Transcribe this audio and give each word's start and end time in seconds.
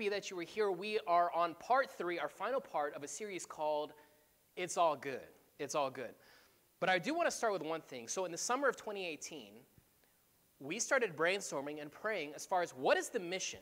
happy 0.00 0.08
that 0.08 0.30
you 0.30 0.36
were 0.36 0.44
here. 0.44 0.70
We 0.70 0.98
are 1.06 1.30
on 1.34 1.54
part 1.56 1.90
three, 1.90 2.18
our 2.18 2.30
final 2.30 2.58
part 2.58 2.94
of 2.94 3.02
a 3.02 3.08
series 3.08 3.44
called 3.44 3.92
It's 4.56 4.78
All 4.78 4.96
Good. 4.96 5.28
It's 5.58 5.74
All 5.74 5.90
Good. 5.90 6.14
But 6.80 6.88
I 6.88 6.98
do 6.98 7.14
want 7.14 7.26
to 7.26 7.30
start 7.30 7.52
with 7.52 7.60
one 7.60 7.82
thing. 7.82 8.08
So, 8.08 8.24
in 8.24 8.32
the 8.32 8.38
summer 8.38 8.66
of 8.66 8.76
2018, 8.76 9.52
we 10.58 10.78
started 10.78 11.14
brainstorming 11.14 11.82
and 11.82 11.92
praying 11.92 12.32
as 12.34 12.46
far 12.46 12.62
as 12.62 12.70
what 12.70 12.96
is 12.96 13.10
the 13.10 13.20
mission 13.20 13.58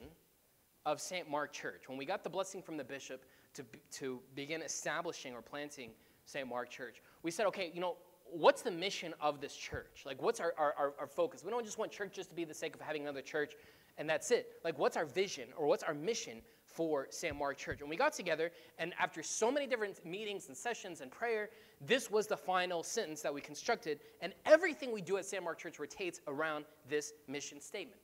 of 0.87 1.01
St. 1.01 1.29
Mark 1.29 1.53
Church. 1.53 1.89
When 1.89 1.99
we 1.99 2.05
got 2.05 2.23
the 2.23 2.31
blessing 2.31 2.63
from 2.63 2.77
the 2.77 2.85
bishop 2.85 3.25
to, 3.55 3.65
to 3.95 4.21
begin 4.37 4.63
establishing 4.63 5.35
or 5.35 5.43
planting 5.43 5.91
St. 6.25 6.47
Mark 6.47 6.71
Church, 6.71 7.03
we 7.25 7.33
said, 7.33 7.47
okay, 7.47 7.73
you 7.75 7.81
know, 7.81 7.97
what's 8.31 8.63
the 8.63 8.71
mission 8.71 9.13
of 9.21 9.41
this 9.41 9.57
church? 9.57 10.03
Like, 10.07 10.23
what's 10.23 10.39
our, 10.39 10.55
our, 10.57 10.95
our, 11.01 11.07
focus? 11.09 11.43
We 11.43 11.51
don't 11.51 11.65
just 11.65 11.79
want 11.79 11.91
church 11.91 12.13
just 12.15 12.29
to 12.31 12.37
be 12.37 12.45
the 12.45 12.55
sake 12.55 12.77
of 12.77 12.81
having 12.81 13.03
another 13.03 13.23
church 13.23 13.55
and 13.99 14.09
that's 14.09 14.31
it. 14.31 14.53
Like, 14.65 14.79
what's 14.79 14.97
our 14.97 15.05
vision 15.05 15.49
or 15.57 15.67
what's 15.67 15.83
our 15.83 15.93
mission 15.93 16.41
for 16.65 17.09
St. 17.11 17.37
Mark 17.37 17.59
Church? 17.59 17.81
And 17.81 17.91
we 17.91 17.97
got 17.97 18.13
together, 18.13 18.53
and 18.79 18.95
after 18.99 19.23
so 19.23 19.51
many 19.51 19.67
different 19.67 20.05
meetings 20.07 20.49
and 20.49 20.57
sessions 20.57 21.01
and 21.01 21.11
prayer, 21.11 21.51
this 21.85 22.11
was 22.11 22.27
the 22.27 22.37
final 22.37 22.83
sentence 22.83 23.21
that 23.23 23.35
we 23.35 23.41
constructed. 23.41 24.01
And 24.23 24.33
everything 24.47 24.93
we 24.93 25.03
do 25.03 25.19
at 25.19 25.27
St. 25.27 25.43
Mark 25.43 25.59
Church 25.59 25.79
rotates 25.79 26.21
around 26.29 26.65
this 26.89 27.13
mission 27.27 27.61
statement. 27.61 28.01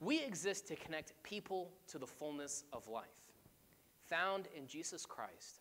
We 0.00 0.22
exist 0.22 0.66
to 0.68 0.76
connect 0.76 1.12
people 1.22 1.70
to 1.88 1.98
the 1.98 2.06
fullness 2.06 2.64
of 2.72 2.88
life, 2.88 3.04
found 4.08 4.48
in 4.56 4.66
Jesus 4.66 5.06
Christ, 5.06 5.60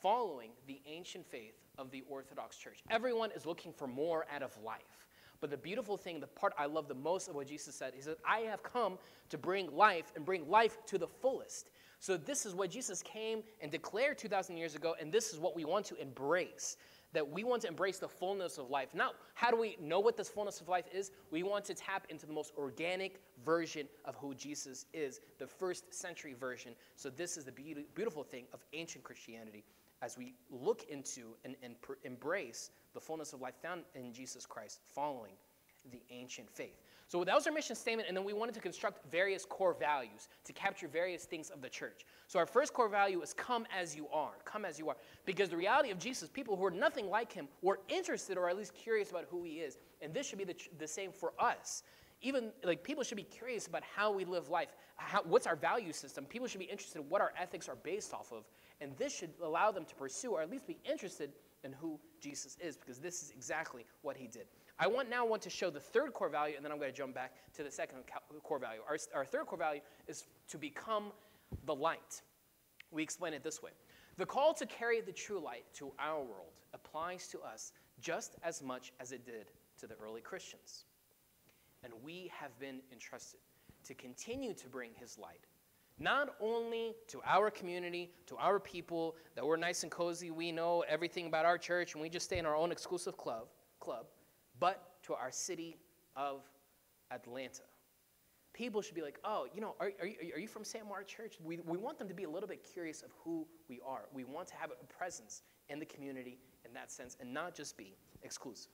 following 0.00 0.50
the 0.66 0.80
ancient 0.86 1.26
faith 1.26 1.54
of 1.78 1.90
the 1.90 2.02
Orthodox 2.08 2.56
Church. 2.56 2.82
Everyone 2.90 3.30
is 3.32 3.46
looking 3.46 3.72
for 3.72 3.86
more 3.86 4.26
out 4.34 4.42
of 4.42 4.56
life. 4.64 5.06
But 5.40 5.50
the 5.50 5.56
beautiful 5.56 5.96
thing, 5.96 6.20
the 6.20 6.26
part 6.26 6.52
I 6.58 6.66
love 6.66 6.88
the 6.88 6.94
most 6.94 7.28
of 7.28 7.34
what 7.34 7.48
Jesus 7.48 7.74
said, 7.74 7.94
is 7.98 8.06
that 8.06 8.18
I 8.26 8.40
have 8.40 8.62
come 8.62 8.98
to 9.28 9.38
bring 9.38 9.74
life 9.74 10.12
and 10.16 10.24
bring 10.24 10.48
life 10.48 10.78
to 10.86 10.98
the 10.98 11.06
fullest. 11.06 11.70
So 11.98 12.16
this 12.16 12.46
is 12.46 12.54
what 12.54 12.70
Jesus 12.70 13.02
came 13.02 13.42
and 13.60 13.70
declared 13.70 14.18
2,000 14.18 14.56
years 14.56 14.74
ago, 14.74 14.94
and 15.00 15.10
this 15.10 15.32
is 15.32 15.38
what 15.38 15.56
we 15.56 15.64
want 15.64 15.86
to 15.86 15.96
embrace. 15.96 16.76
That 17.12 17.26
we 17.26 17.44
want 17.44 17.62
to 17.62 17.68
embrace 17.68 17.98
the 17.98 18.08
fullness 18.08 18.58
of 18.58 18.68
life. 18.68 18.94
Now, 18.94 19.12
how 19.34 19.50
do 19.50 19.56
we 19.56 19.76
know 19.80 20.00
what 20.00 20.16
this 20.16 20.28
fullness 20.28 20.60
of 20.60 20.68
life 20.68 20.84
is? 20.92 21.12
We 21.30 21.42
want 21.42 21.64
to 21.66 21.74
tap 21.74 22.06
into 22.10 22.26
the 22.26 22.32
most 22.32 22.52
organic 22.58 23.20
version 23.44 23.88
of 24.04 24.16
who 24.16 24.34
Jesus 24.34 24.84
is, 24.92 25.20
the 25.38 25.46
first 25.46 25.94
century 25.94 26.34
version. 26.38 26.72
So, 26.96 27.08
this 27.08 27.38
is 27.38 27.44
the 27.44 27.52
beautiful 27.94 28.22
thing 28.22 28.44
of 28.52 28.60
ancient 28.74 29.04
Christianity 29.04 29.64
as 30.02 30.16
we 30.18 30.34
look 30.50 30.84
into 30.88 31.34
and, 31.44 31.56
and 31.62 31.80
pr- 31.80 31.94
embrace 32.04 32.70
the 32.94 33.00
fullness 33.00 33.32
of 33.32 33.40
life 33.40 33.54
found 33.62 33.82
in 33.94 34.12
Jesus 34.12 34.46
Christ, 34.46 34.80
following 34.94 35.32
the 35.90 36.02
ancient 36.10 36.50
faith. 36.50 36.82
So 37.08 37.22
that 37.22 37.34
was 37.34 37.46
our 37.46 37.52
mission 37.52 37.76
statement, 37.76 38.08
and 38.08 38.16
then 38.16 38.24
we 38.24 38.32
wanted 38.32 38.54
to 38.56 38.60
construct 38.60 39.08
various 39.12 39.44
core 39.44 39.74
values 39.78 40.28
to 40.44 40.52
capture 40.52 40.88
various 40.88 41.24
things 41.24 41.50
of 41.50 41.62
the 41.62 41.68
church. 41.68 42.04
So 42.26 42.40
our 42.40 42.46
first 42.46 42.72
core 42.72 42.88
value 42.88 43.22
is 43.22 43.32
come 43.32 43.64
as 43.76 43.94
you 43.94 44.08
are. 44.12 44.32
Come 44.44 44.64
as 44.64 44.76
you 44.76 44.88
are. 44.88 44.96
Because 45.24 45.48
the 45.48 45.56
reality 45.56 45.90
of 45.90 46.00
Jesus, 46.00 46.28
people 46.28 46.56
who 46.56 46.64
are 46.64 46.70
nothing 46.70 47.08
like 47.08 47.32
him 47.32 47.46
were 47.62 47.78
interested 47.88 48.36
or 48.36 48.48
at 48.48 48.56
least 48.56 48.74
curious 48.74 49.10
about 49.10 49.26
who 49.30 49.44
he 49.44 49.60
is. 49.60 49.78
And 50.02 50.12
this 50.12 50.26
should 50.26 50.38
be 50.38 50.44
the, 50.44 50.56
the 50.78 50.88
same 50.88 51.12
for 51.12 51.32
us. 51.38 51.84
Even 52.22 52.50
like 52.64 52.82
people 52.82 53.04
should 53.04 53.18
be 53.18 53.22
curious 53.22 53.68
about 53.68 53.84
how 53.84 54.10
we 54.10 54.24
live 54.24 54.48
life. 54.48 54.74
How, 54.96 55.22
what's 55.22 55.46
our 55.46 55.54
value 55.54 55.92
system? 55.92 56.24
People 56.24 56.48
should 56.48 56.58
be 56.58 56.66
interested 56.66 57.00
in 57.00 57.08
what 57.08 57.20
our 57.20 57.32
ethics 57.40 57.68
are 57.68 57.76
based 57.76 58.14
off 58.14 58.32
of. 58.32 58.44
And 58.80 58.96
this 58.96 59.14
should 59.14 59.30
allow 59.42 59.70
them 59.70 59.84
to 59.84 59.94
pursue 59.94 60.32
or 60.32 60.42
at 60.42 60.50
least 60.50 60.66
be 60.66 60.78
interested 60.84 61.32
in 61.64 61.72
who 61.72 61.98
Jesus 62.20 62.56
is 62.60 62.76
because 62.76 62.98
this 62.98 63.22
is 63.22 63.30
exactly 63.30 63.84
what 64.02 64.16
he 64.16 64.26
did. 64.26 64.46
I 64.78 64.86
want 64.86 65.08
now 65.08 65.24
want 65.24 65.42
to 65.42 65.50
show 65.50 65.70
the 65.70 65.80
third 65.80 66.12
core 66.12 66.28
value 66.28 66.54
and 66.56 66.64
then 66.64 66.70
I'm 66.70 66.78
going 66.78 66.90
to 66.90 66.96
jump 66.96 67.14
back 67.14 67.32
to 67.54 67.62
the 67.62 67.70
second 67.70 67.98
core 68.42 68.58
value. 68.58 68.80
Our, 68.88 68.98
our 69.14 69.24
third 69.24 69.46
core 69.46 69.58
value 69.58 69.80
is 70.06 70.24
to 70.48 70.58
become 70.58 71.12
the 71.64 71.74
light. 71.74 72.22
We 72.90 73.02
explain 73.02 73.32
it 73.32 73.42
this 73.42 73.62
way. 73.62 73.70
The 74.18 74.26
call 74.26 74.54
to 74.54 74.66
carry 74.66 75.00
the 75.00 75.12
true 75.12 75.40
light 75.40 75.64
to 75.74 75.92
our 75.98 76.18
world 76.18 76.52
applies 76.74 77.28
to 77.28 77.40
us 77.40 77.72
just 78.00 78.36
as 78.42 78.62
much 78.62 78.92
as 79.00 79.12
it 79.12 79.24
did 79.24 79.50
to 79.78 79.86
the 79.86 79.94
early 80.02 80.20
Christians. 80.20 80.84
And 81.82 81.92
we 82.04 82.30
have 82.38 82.58
been 82.58 82.80
entrusted 82.92 83.40
to 83.84 83.94
continue 83.94 84.52
to 84.54 84.68
bring 84.68 84.90
his 84.98 85.18
light 85.18 85.46
not 85.98 86.34
only 86.40 86.94
to 87.08 87.20
our 87.24 87.50
community, 87.50 88.10
to 88.26 88.36
our 88.36 88.60
people, 88.60 89.16
that 89.34 89.44
we're 89.44 89.56
nice 89.56 89.82
and 89.82 89.90
cozy, 89.90 90.30
we 90.30 90.52
know 90.52 90.84
everything 90.88 91.26
about 91.26 91.46
our 91.46 91.56
church, 91.56 91.94
and 91.94 92.02
we 92.02 92.08
just 92.08 92.26
stay 92.26 92.38
in 92.38 92.46
our 92.46 92.54
own 92.54 92.70
exclusive 92.70 93.16
club, 93.16 93.46
club, 93.80 94.06
but 94.60 95.02
to 95.04 95.14
our 95.14 95.30
city 95.30 95.78
of 96.14 96.42
Atlanta. 97.10 97.62
People 98.52 98.80
should 98.80 98.94
be 98.94 99.02
like, 99.02 99.18
oh, 99.24 99.46
you 99.54 99.60
know, 99.60 99.74
are, 99.80 99.90
are, 100.00 100.06
you, 100.06 100.16
are 100.34 100.38
you 100.38 100.48
from 100.48 100.64
St. 100.64 100.86
Mark 100.86 101.06
Church? 101.06 101.36
We, 101.42 101.60
we 101.66 101.76
want 101.76 101.98
them 101.98 102.08
to 102.08 102.14
be 102.14 102.24
a 102.24 102.30
little 102.30 102.48
bit 102.48 102.66
curious 102.72 103.02
of 103.02 103.10
who 103.22 103.46
we 103.68 103.80
are. 103.86 104.06
We 104.12 104.24
want 104.24 104.48
to 104.48 104.54
have 104.54 104.70
a 104.70 104.86
presence 104.86 105.42
in 105.68 105.78
the 105.78 105.84
community 105.84 106.38
in 106.64 106.72
that 106.74 106.90
sense 106.90 107.16
and 107.20 107.32
not 107.32 107.54
just 107.54 107.76
be 107.76 107.96
exclusive. 108.22 108.72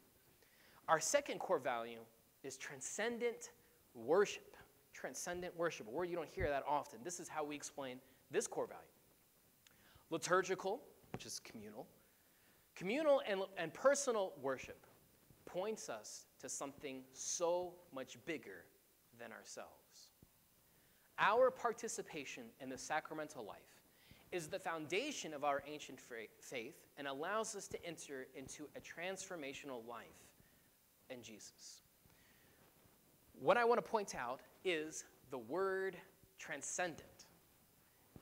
Our 0.89 1.01
second 1.01 1.39
core 1.39 1.59
value 1.59 2.01
is 2.45 2.57
transcendent 2.57 3.51
worship 3.95 4.52
transcendent 4.93 5.57
worship, 5.57 5.87
a 5.89 5.91
word 5.91 6.09
you 6.09 6.17
don't 6.17 6.29
hear 6.29 6.49
that 6.49 6.65
often. 6.69 7.01
This 7.05 7.21
is 7.21 7.29
how 7.29 7.45
we 7.45 7.55
explain 7.55 7.99
this 8.31 8.47
core 8.47 8.67
value. 8.67 8.83
Liturgical, 10.11 10.81
which 11.13 11.27
is 11.27 11.41
communal, 11.41 11.87
communal 12.77 13.23
and, 13.27 13.41
and 13.57 13.73
personal 13.73 14.33
worship 14.43 14.87
points 15.47 15.89
us 15.89 16.27
to 16.41 16.49
something 16.49 17.03
so 17.13 17.73
much 17.95 18.17
bigger 18.25 18.65
than 19.19 19.33
ourselves. 19.33 20.11
Our 21.19 21.51
participation 21.51 22.45
in 22.61 22.69
the 22.69 22.79
sacramental 22.79 23.45
life 23.45 23.59
is 24.33 24.49
the 24.49 24.59
foundation 24.59 25.35
of 25.35 25.45
our 25.45 25.63
ancient 25.67 26.01
faith 26.41 26.75
and 26.97 27.07
allows 27.07 27.55
us 27.55 27.69
to 27.69 27.87
enter 27.87 28.27
into 28.35 28.67
a 28.77 28.81
transformational 28.81 29.87
life 29.87 30.07
in 31.11 31.23
Jesus. 31.23 31.83
What 33.39 33.57
I 33.57 33.65
want 33.65 33.85
to 33.85 33.89
point 33.89 34.15
out 34.15 34.41
is 34.65 35.05
the 35.31 35.39
word 35.39 35.97
transcendent. 36.39 37.27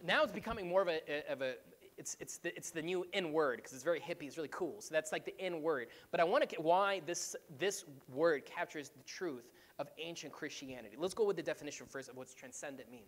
Now 0.02 0.22
it's 0.22 0.32
becoming 0.32 0.68
more 0.68 0.82
of 0.82 0.88
a, 0.88 1.00
of 1.30 1.42
a 1.42 1.54
it's, 1.98 2.16
it's, 2.18 2.38
the, 2.38 2.56
it's 2.56 2.70
the 2.70 2.80
new 2.80 3.04
in 3.12 3.30
word 3.30 3.56
because 3.56 3.74
it's 3.74 3.84
very 3.84 4.00
hippie, 4.00 4.22
it's 4.22 4.38
really 4.38 4.48
cool. 4.50 4.80
So 4.80 4.94
that's 4.94 5.12
like 5.12 5.26
the 5.26 5.36
in 5.44 5.60
word. 5.60 5.88
But 6.10 6.20
I 6.20 6.24
want 6.24 6.42
to 6.42 6.48
get 6.48 6.62
why 6.62 7.02
this, 7.04 7.36
this 7.58 7.84
word 8.08 8.46
captures 8.46 8.88
the 8.88 9.02
truth 9.04 9.50
of 9.78 9.88
ancient 9.98 10.32
Christianity. 10.32 10.96
Let's 10.98 11.12
go 11.12 11.24
with 11.24 11.36
the 11.36 11.42
definition 11.42 11.86
first 11.86 12.08
of 12.08 12.16
what's 12.16 12.34
transcendent 12.34 12.90
mean. 12.90 13.04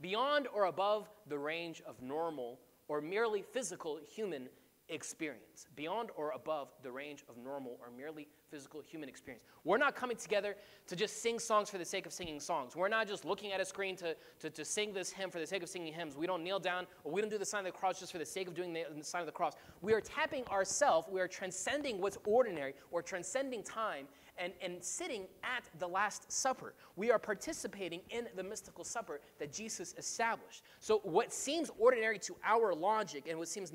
Beyond 0.00 0.48
or 0.52 0.64
above 0.64 1.08
the 1.28 1.38
range 1.38 1.82
of 1.86 2.02
normal 2.02 2.58
or 2.88 3.00
merely 3.00 3.42
physical 3.42 4.00
human 4.12 4.48
experience, 4.92 5.66
beyond 5.74 6.10
or 6.16 6.32
above 6.32 6.68
the 6.82 6.92
range 6.92 7.24
of 7.28 7.36
normal 7.36 7.78
or 7.80 7.90
merely 7.96 8.28
physical 8.50 8.80
human 8.80 9.08
experience. 9.08 9.44
We're 9.64 9.78
not 9.78 9.94
coming 9.94 10.16
together 10.16 10.56
to 10.86 10.94
just 10.94 11.22
sing 11.22 11.38
songs 11.38 11.70
for 11.70 11.78
the 11.78 11.84
sake 11.84 12.04
of 12.06 12.12
singing 12.12 12.38
songs. 12.38 12.76
We're 12.76 12.88
not 12.88 13.08
just 13.08 13.24
looking 13.24 13.52
at 13.52 13.60
a 13.60 13.64
screen 13.64 13.96
to, 13.96 14.14
to, 14.40 14.50
to 14.50 14.64
sing 14.64 14.92
this 14.92 15.10
hymn 15.10 15.30
for 15.30 15.40
the 15.40 15.46
sake 15.46 15.62
of 15.62 15.68
singing 15.68 15.92
hymns. 15.92 16.16
We 16.16 16.26
don't 16.26 16.44
kneel 16.44 16.60
down 16.60 16.86
or 17.04 17.12
we 17.12 17.20
don't 17.22 17.30
do 17.30 17.38
the 17.38 17.46
sign 17.46 17.60
of 17.60 17.72
the 17.72 17.78
cross 17.78 17.98
just 17.98 18.12
for 18.12 18.18
the 18.18 18.26
sake 18.26 18.46
of 18.46 18.54
doing 18.54 18.72
the, 18.72 18.84
the 18.94 19.02
sign 19.02 19.20
of 19.20 19.26
the 19.26 19.32
cross. 19.32 19.54
We 19.80 19.94
are 19.94 20.00
tapping 20.00 20.44
ourselves, 20.48 21.08
we 21.10 21.20
are 21.20 21.28
transcending 21.28 22.00
what's 22.00 22.18
ordinary, 22.24 22.74
we're 22.90 23.02
transcending 23.02 23.62
time 23.62 24.06
and, 24.38 24.52
and 24.62 24.82
sitting 24.82 25.26
at 25.42 25.64
the 25.78 25.86
Last 25.86 26.30
Supper. 26.30 26.74
We 26.96 27.10
are 27.10 27.18
participating 27.18 28.00
in 28.10 28.28
the 28.36 28.42
mystical 28.42 28.84
supper 28.84 29.20
that 29.38 29.52
Jesus 29.52 29.94
established. 29.98 30.62
So, 30.80 31.00
what 31.04 31.32
seems 31.32 31.70
ordinary 31.78 32.18
to 32.20 32.36
our 32.44 32.74
logic 32.74 33.26
and 33.28 33.38
what 33.38 33.48
seems, 33.48 33.72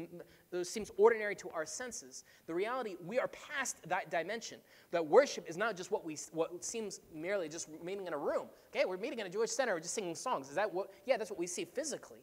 seems 0.63 0.91
ordinary 0.97 1.35
to 1.35 1.50
our 1.50 1.66
senses, 1.66 2.23
the 2.45 2.53
reality, 2.53 2.95
we 3.06 3.19
are 3.19 3.28
past 3.28 3.78
that 3.88 4.09
dimension. 4.09 4.59
That 4.91 5.06
worship 5.06 5.45
is 5.47 5.57
not 5.57 5.75
just 5.75 5.91
what, 5.91 6.06
we, 6.06 6.18
what 6.31 6.63
seems 6.63 7.01
merely 7.13 7.50
just 7.50 7.69
meeting 7.84 8.07
in 8.07 8.13
a 8.13 8.18
room. 8.18 8.47
Okay, 8.75 8.85
we're 8.85 8.97
meeting 8.97 9.19
in 9.19 9.28
a 9.28 9.29
Jewish 9.29 9.51
center, 9.51 9.74
we're 9.74 9.79
just 9.79 9.94
singing 9.94 10.16
songs. 10.16 10.50
Is 10.50 10.56
that 10.56 10.74
what? 10.74 10.89
Yeah, 11.06 11.18
that's 11.18 11.29
what 11.29 11.39
we 11.39 11.47
see 11.47 11.66
physically. 11.66 12.19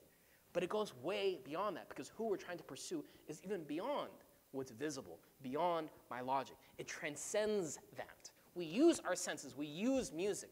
But 0.52 0.62
it 0.62 0.68
goes 0.68 0.94
way 1.02 1.40
beyond 1.44 1.76
that 1.76 1.88
because 1.88 2.12
who 2.16 2.28
we're 2.28 2.36
trying 2.36 2.58
to 2.58 2.64
pursue 2.64 3.04
is 3.28 3.40
even 3.44 3.64
beyond 3.64 4.10
what's 4.52 4.70
visible, 4.70 5.18
beyond 5.42 5.88
my 6.10 6.20
logic. 6.20 6.56
It 6.78 6.86
transcends 6.86 7.78
that. 7.96 8.23
We 8.54 8.64
use 8.64 9.00
our 9.04 9.16
senses, 9.16 9.56
we 9.56 9.66
use 9.66 10.12
music 10.12 10.50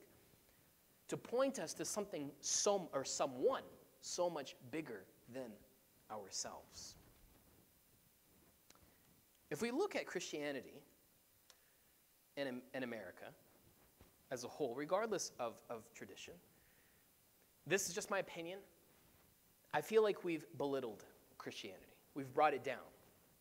to 1.08 1.16
point 1.16 1.58
us 1.58 1.74
to 1.74 1.84
something 1.84 2.30
so, 2.40 2.88
or 2.92 3.04
someone 3.04 3.62
so 4.00 4.28
much 4.30 4.56
bigger 4.70 5.04
than 5.32 5.50
ourselves. 6.10 6.96
If 9.50 9.60
we 9.60 9.70
look 9.70 9.94
at 9.94 10.06
Christianity 10.06 10.82
in, 12.36 12.62
in 12.72 12.82
America 12.82 13.26
as 14.30 14.44
a 14.44 14.48
whole, 14.48 14.74
regardless 14.74 15.32
of, 15.38 15.60
of 15.68 15.82
tradition, 15.94 16.34
this 17.66 17.88
is 17.88 17.94
just 17.94 18.10
my 18.10 18.18
opinion. 18.18 18.58
I 19.74 19.80
feel 19.80 20.02
like 20.02 20.24
we've 20.24 20.46
belittled 20.58 21.04
Christianity. 21.38 21.84
We've 22.14 22.32
brought 22.32 22.54
it 22.54 22.64
down. 22.64 22.78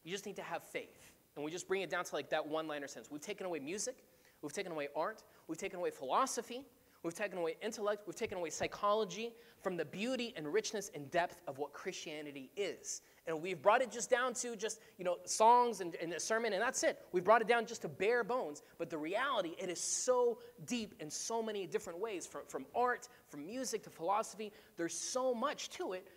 You 0.04 0.12
just 0.12 0.26
need 0.26 0.36
to 0.36 0.44
have 0.44 0.64
faith. 0.64 1.14
And 1.36 1.46
we 1.46 1.52
just 1.52 1.68
bring 1.68 1.82
it 1.82 1.90
down 1.90 2.04
to 2.04 2.16
like 2.16 2.30
that 2.30 2.46
one 2.46 2.68
liner 2.68 2.88
sense. 2.88 3.10
We've 3.10 3.22
taken 3.22 3.46
away 3.46 3.60
music, 3.60 4.04
we've 4.42 4.54
taken 4.54 4.72
away 4.72 4.88
art, 4.96 5.24
we've 5.48 5.58
taken 5.58 5.80
away 5.80 5.92
philosophy, 5.92 6.66
We've 7.04 7.16
taken 7.16 7.40
away 7.40 7.56
intellect, 7.64 8.04
we've 8.06 8.16
taken 8.16 8.38
away 8.38 8.52
psychology 8.52 9.34
from 9.62 9.76
the 9.76 9.86
beauty 9.86 10.34
and 10.38 10.52
richness 10.52 10.92
and 10.94 11.10
depth 11.10 11.42
of 11.48 11.58
what 11.58 11.74
Christianity 11.74 12.52
is. 12.56 13.02
And 13.26 13.42
we've 13.42 13.60
brought 13.60 13.82
it 13.82 13.92
just 13.92 14.10
down 14.10 14.34
to 14.36 14.56
just, 14.56 14.80
you 15.00 15.06
know, 15.06 15.18
songs 15.26 15.82
and, 15.82 15.96
and 15.96 16.14
a 16.14 16.20
sermon, 16.20 16.54
and 16.54 16.62
that's 16.62 16.84
it. 16.84 17.00
We've 17.12 17.24
brought 17.24 17.42
it 17.42 17.48
down 17.48 17.66
just 17.66 17.82
to 17.84 17.88
bare 17.88 18.24
bones. 18.24 18.62
But 18.78 18.92
the 18.92 19.00
reality, 19.00 19.56
it 19.58 19.70
is 19.70 19.80
so 19.80 20.40
deep 20.66 20.94
in 21.00 21.10
so 21.10 21.42
many 21.42 21.66
different 21.66 22.00
ways 22.00 22.28
from, 22.28 22.42
from 22.48 22.66
art, 22.76 23.08
from 23.30 23.48
music 23.48 23.82
to 23.84 23.90
philosophy. 23.90 24.52
There's 24.78 24.94
so 24.94 25.34
much 25.34 25.70
to 25.72 25.94
it, 25.94 26.08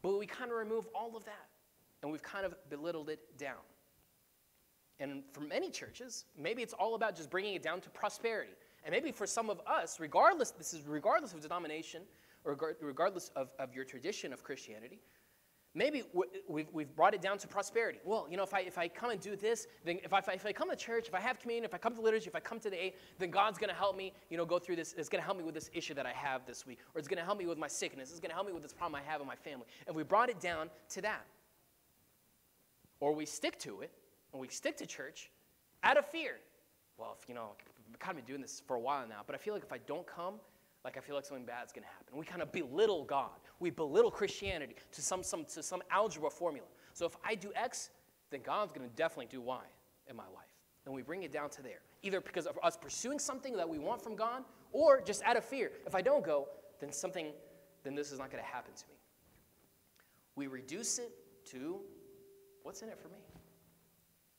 but 0.00 0.16
we 0.16 0.26
kind 0.26 0.52
of 0.52 0.58
remove 0.58 0.86
all 0.94 1.16
of 1.16 1.24
that 1.24 1.48
and 2.02 2.12
we've 2.12 2.22
kind 2.22 2.46
of 2.46 2.54
belittled 2.68 3.08
it 3.08 3.18
down. 3.38 3.54
And 5.00 5.22
for 5.32 5.40
many 5.40 5.70
churches, 5.70 6.24
maybe 6.38 6.62
it's 6.62 6.72
all 6.72 6.94
about 6.94 7.16
just 7.16 7.30
bringing 7.30 7.54
it 7.54 7.62
down 7.62 7.80
to 7.80 7.90
prosperity. 7.90 8.52
And 8.84 8.92
maybe 8.92 9.10
for 9.12 9.26
some 9.26 9.50
of 9.50 9.60
us, 9.66 9.98
regardless, 9.98 10.50
this 10.52 10.74
is 10.74 10.86
regardless 10.86 11.32
of 11.32 11.40
denomination 11.40 12.02
or 12.44 12.56
regardless 12.80 13.30
of, 13.34 13.50
of 13.58 13.74
your 13.74 13.84
tradition 13.84 14.32
of 14.32 14.44
Christianity, 14.44 15.00
maybe 15.74 16.04
we've, 16.46 16.68
we've 16.72 16.94
brought 16.94 17.14
it 17.14 17.22
down 17.22 17.38
to 17.38 17.48
prosperity. 17.48 17.98
Well, 18.04 18.28
you 18.30 18.36
know, 18.36 18.42
if 18.42 18.54
I, 18.54 18.60
if 18.60 18.78
I 18.78 18.86
come 18.86 19.10
and 19.10 19.20
do 19.20 19.34
this, 19.34 19.66
then 19.84 19.98
if 20.04 20.12
I, 20.12 20.18
if 20.18 20.46
I 20.46 20.52
come 20.52 20.70
to 20.70 20.76
church, 20.76 21.08
if 21.08 21.14
I 21.14 21.20
have 21.20 21.40
communion, 21.40 21.64
if 21.64 21.74
I 21.74 21.78
come 21.78 21.94
to 21.94 22.00
liturgy, 22.00 22.26
if 22.26 22.36
I 22.36 22.40
come 22.40 22.60
to 22.60 22.70
the 22.70 22.76
A, 22.76 22.94
then 23.18 23.30
God's 23.30 23.58
going 23.58 23.70
to 23.70 23.74
help 23.74 23.96
me, 23.96 24.12
you 24.30 24.36
know, 24.36 24.44
go 24.44 24.58
through 24.58 24.76
this. 24.76 24.94
It's 24.96 25.08
going 25.08 25.20
to 25.20 25.24
help 25.24 25.38
me 25.38 25.44
with 25.44 25.54
this 25.54 25.70
issue 25.72 25.94
that 25.94 26.06
I 26.06 26.12
have 26.12 26.46
this 26.46 26.66
week. 26.66 26.78
Or 26.94 26.98
it's 26.98 27.08
going 27.08 27.18
to 27.18 27.24
help 27.24 27.38
me 27.38 27.46
with 27.46 27.58
my 27.58 27.68
sickness. 27.68 28.10
It's 28.10 28.20
going 28.20 28.30
to 28.30 28.34
help 28.34 28.46
me 28.46 28.52
with 28.52 28.62
this 28.62 28.74
problem 28.74 29.00
I 29.04 29.10
have 29.10 29.20
in 29.20 29.26
my 29.26 29.34
family. 29.34 29.66
And 29.86 29.96
we 29.96 30.04
brought 30.04 30.28
it 30.28 30.40
down 30.40 30.70
to 30.90 31.00
that. 31.02 31.24
Or 33.00 33.12
we 33.12 33.26
stick 33.26 33.58
to 33.60 33.80
it, 33.80 33.90
and 34.34 34.40
we 34.40 34.48
stick 34.48 34.76
to 34.78 34.86
church 34.86 35.30
out 35.84 35.96
of 35.96 36.04
fear. 36.04 36.32
Well, 36.98 37.16
if, 37.18 37.28
you 37.28 37.34
know, 37.34 37.52
I've 37.90 37.98
kind 38.00 38.18
of 38.18 38.26
been 38.26 38.34
doing 38.34 38.42
this 38.42 38.62
for 38.66 38.76
a 38.76 38.80
while 38.80 39.06
now, 39.08 39.20
but 39.26 39.34
I 39.34 39.38
feel 39.38 39.54
like 39.54 39.62
if 39.62 39.72
I 39.72 39.78
don't 39.78 40.06
come, 40.06 40.34
like 40.84 40.98
I 40.98 41.00
feel 41.00 41.14
like 41.14 41.24
something 41.24 41.46
bad's 41.46 41.72
going 41.72 41.84
to 41.84 41.88
happen. 41.88 42.18
We 42.18 42.26
kind 42.26 42.42
of 42.42 42.52
belittle 42.52 43.04
God. 43.04 43.30
We 43.60 43.70
belittle 43.70 44.10
Christianity 44.10 44.74
to 44.92 45.00
some, 45.00 45.22
some, 45.22 45.44
to 45.46 45.62
some 45.62 45.82
algebra 45.90 46.30
formula. 46.30 46.66
So 46.92 47.06
if 47.06 47.16
I 47.24 47.36
do 47.36 47.52
X, 47.54 47.90
then 48.30 48.40
God's 48.42 48.72
going 48.72 48.88
to 48.88 48.94
definitely 48.96 49.26
do 49.26 49.40
Y 49.40 49.62
in 50.10 50.16
my 50.16 50.24
life. 50.24 50.44
And 50.84 50.94
we 50.94 51.02
bring 51.02 51.22
it 51.22 51.32
down 51.32 51.48
to 51.50 51.62
there, 51.62 51.80
either 52.02 52.20
because 52.20 52.46
of 52.46 52.58
us 52.62 52.76
pursuing 52.76 53.18
something 53.18 53.56
that 53.56 53.68
we 53.68 53.78
want 53.78 54.02
from 54.02 54.16
God, 54.16 54.42
or 54.72 55.00
just 55.00 55.22
out 55.22 55.36
of 55.36 55.44
fear. 55.44 55.70
If 55.86 55.94
I 55.94 56.02
don't 56.02 56.24
go, 56.24 56.48
then 56.80 56.92
something, 56.92 57.28
then 57.84 57.94
this 57.94 58.12
is 58.12 58.18
not 58.18 58.30
going 58.30 58.42
to 58.42 58.48
happen 58.48 58.74
to 58.74 58.84
me. 58.88 58.96
We 60.36 60.48
reduce 60.48 60.98
it 60.98 61.12
to 61.52 61.80
what's 62.64 62.82
in 62.82 62.88
it 62.88 62.98
for 62.98 63.08
me? 63.08 63.18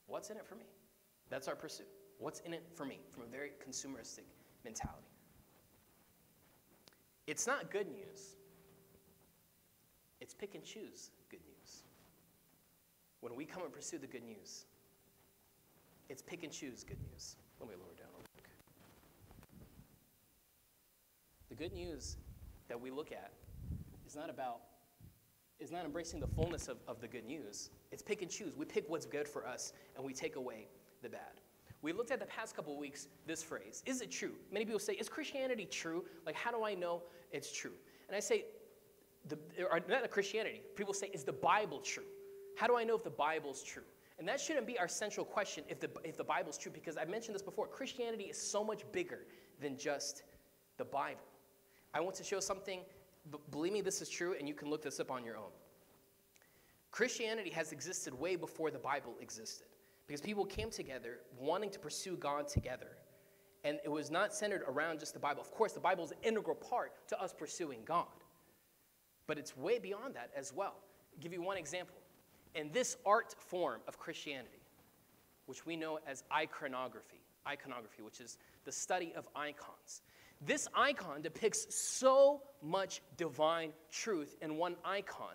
What's 0.08 0.30
in 0.30 0.38
it 0.38 0.46
for 0.46 0.56
me? 0.56 0.66
That's 1.30 1.48
our 1.48 1.56
pursuit. 1.56 1.88
What's 2.20 2.40
in 2.42 2.54
it 2.54 2.64
for 2.76 2.86
me 2.86 3.00
from 3.10 3.24
a 3.24 3.26
very 3.26 3.52
consumeristic 3.68 4.26
mentality? 4.64 5.08
It's 7.28 7.48
not 7.48 7.72
good 7.72 7.88
news. 7.88 8.36
It's 10.22 10.34
pick 10.34 10.56
and 10.56 10.64
choose 10.64 11.12
good 11.30 11.42
news. 11.46 11.84
When 13.22 13.36
we 13.36 13.46
come 13.46 13.64
and 13.64 13.74
pursue 13.74 13.98
the 13.98 14.08
good 14.08 14.24
news, 14.24 14.66
it's 16.10 16.22
pick 16.22 16.44
and 16.44 16.52
choose 16.52 16.84
good 16.84 17.00
news. 17.12 17.36
Let 17.60 17.70
me 17.70 17.76
lower 17.76 17.96
down 17.98 18.08
real 18.14 18.26
quick. 18.34 18.50
The 21.50 21.56
good 21.56 21.74
news 21.74 22.18
that 22.68 22.80
we 22.80 22.92
look 22.92 23.12
at 23.12 23.32
is 24.06 24.16
not 24.16 24.30
about, 24.30 24.62
is 25.60 25.72
not 25.72 25.86
embracing 25.86 26.20
the 26.20 26.28
fullness 26.28 26.68
of, 26.68 26.78
of 26.88 27.00
the 27.00 27.08
good 27.08 27.26
news. 27.26 27.70
It's 27.92 28.04
pick 28.04 28.22
and 28.22 28.30
choose. 28.30 28.56
We 28.56 28.66
pick 28.66 28.90
what's 28.90 29.06
good 29.06 29.28
for 29.28 29.48
us 29.48 29.74
and 29.96 30.06
we 30.06 30.14
take 30.14 30.36
away 30.36 30.68
the 31.02 31.10
bad. 31.10 31.42
We 31.82 31.94
looked 31.94 32.12
at 32.12 32.20
the 32.20 32.26
past 32.26 32.56
couple 32.56 32.78
weeks 32.78 33.08
this 33.26 33.44
phrase 33.44 33.84
Is 33.86 34.02
it 34.02 34.12
true? 34.12 34.32
Many 34.52 34.66
people 34.66 34.80
say, 34.80 34.94
Is 34.94 35.08
Christianity 35.08 35.66
true? 35.66 36.06
Like, 36.26 36.36
how 36.36 36.52
do 36.52 36.64
I 36.64 36.74
know 36.74 37.04
it's 37.32 37.52
true? 37.52 37.74
And 38.08 38.16
I 38.16 38.20
say, 38.20 38.46
the, 39.28 39.38
or 39.70 39.80
not 39.88 40.10
Christianity. 40.10 40.62
People 40.76 40.94
say, 40.94 41.08
Is 41.14 41.24
the 41.24 41.34
Bible 41.34 41.80
true? 41.80 42.04
How 42.58 42.68
do 42.68 42.78
I 42.78 42.84
know 42.84 42.96
if 42.96 43.04
the 43.04 43.10
Bible's 43.10 43.64
true? 43.64 43.84
And 44.18 44.28
that 44.28 44.40
shouldn't 44.40 44.66
be 44.66 44.80
our 44.80 44.88
central 44.88 45.26
question 45.26 45.64
if 45.68 45.80
the, 45.80 45.90
if 46.04 46.16
the 46.16 46.24
Bible's 46.24 46.58
true, 46.58 46.72
because 46.72 46.98
I 46.98 47.06
mentioned 47.06 47.36
this 47.36 47.42
before. 47.42 47.68
Christianity 47.68 48.26
is 48.26 48.42
so 48.42 48.64
much 48.64 48.84
bigger 48.92 49.26
than 49.60 49.78
just 49.78 50.24
the 50.78 50.86
Bible. 50.86 51.22
I 51.94 52.00
want 52.00 52.16
to 52.16 52.24
show 52.24 52.40
something, 52.40 52.82
believe 53.52 53.74
me, 53.74 53.82
this 53.82 54.02
is 54.02 54.10
true, 54.10 54.36
and 54.38 54.48
you 54.48 54.54
can 54.54 54.70
look 54.70 54.82
this 54.82 55.00
up 55.00 55.12
on 55.12 55.24
your 55.24 55.38
own. 55.38 55.52
Christianity 56.92 57.50
has 57.50 57.72
existed 57.72 58.14
way 58.14 58.36
before 58.36 58.72
the 58.72 58.80
Bible 58.80 59.16
existed 59.20 59.68
because 60.08 60.22
people 60.22 60.46
came 60.46 60.70
together 60.70 61.20
wanting 61.38 61.70
to 61.72 61.80
pursue 61.80 62.16
God 62.16 62.48
together. 62.48 62.98
And 63.64 63.80
it 63.84 63.90
was 63.90 64.12
not 64.12 64.34
centered 64.34 64.62
around 64.68 65.00
just 65.00 65.14
the 65.14 65.20
Bible. 65.20 65.42
Of 65.42 65.52
course, 65.52 65.74
the 65.74 65.80
Bible 65.80 66.06
is 66.06 66.12
an 66.12 66.18
integral 66.24 66.56
part 66.56 66.94
to 67.08 67.22
us 67.22 67.34
pursuing 67.34 67.80
God, 67.84 68.06
but 69.28 69.38
it's 69.38 69.58
way 69.58 69.80
beyond 69.80 70.14
that 70.16 70.30
as 70.38 70.54
well. 70.54 70.76
I'll 71.14 71.20
give 71.20 71.34
you 71.34 71.42
one 71.42 71.58
example. 71.58 71.96
In 72.54 72.72
this 72.72 72.96
art 73.06 73.36
form 73.38 73.82
of 73.88 74.00
Christianity, 74.00 74.62
which 75.48 75.66
we 75.66 75.76
know 75.76 76.00
as 76.08 76.24
iconography, 76.32 77.22
iconography, 77.48 78.04
which 78.04 78.22
is 78.22 78.38
the 78.64 78.72
study 78.72 79.14
of 79.16 79.28
icons. 79.36 80.02
This 80.42 80.68
icon 80.76 81.22
depicts 81.22 81.74
so 81.76 82.42
much 82.62 83.02
divine 83.18 83.72
truth 83.90 84.36
in 84.42 84.58
one 84.58 84.76
icon 84.84 85.34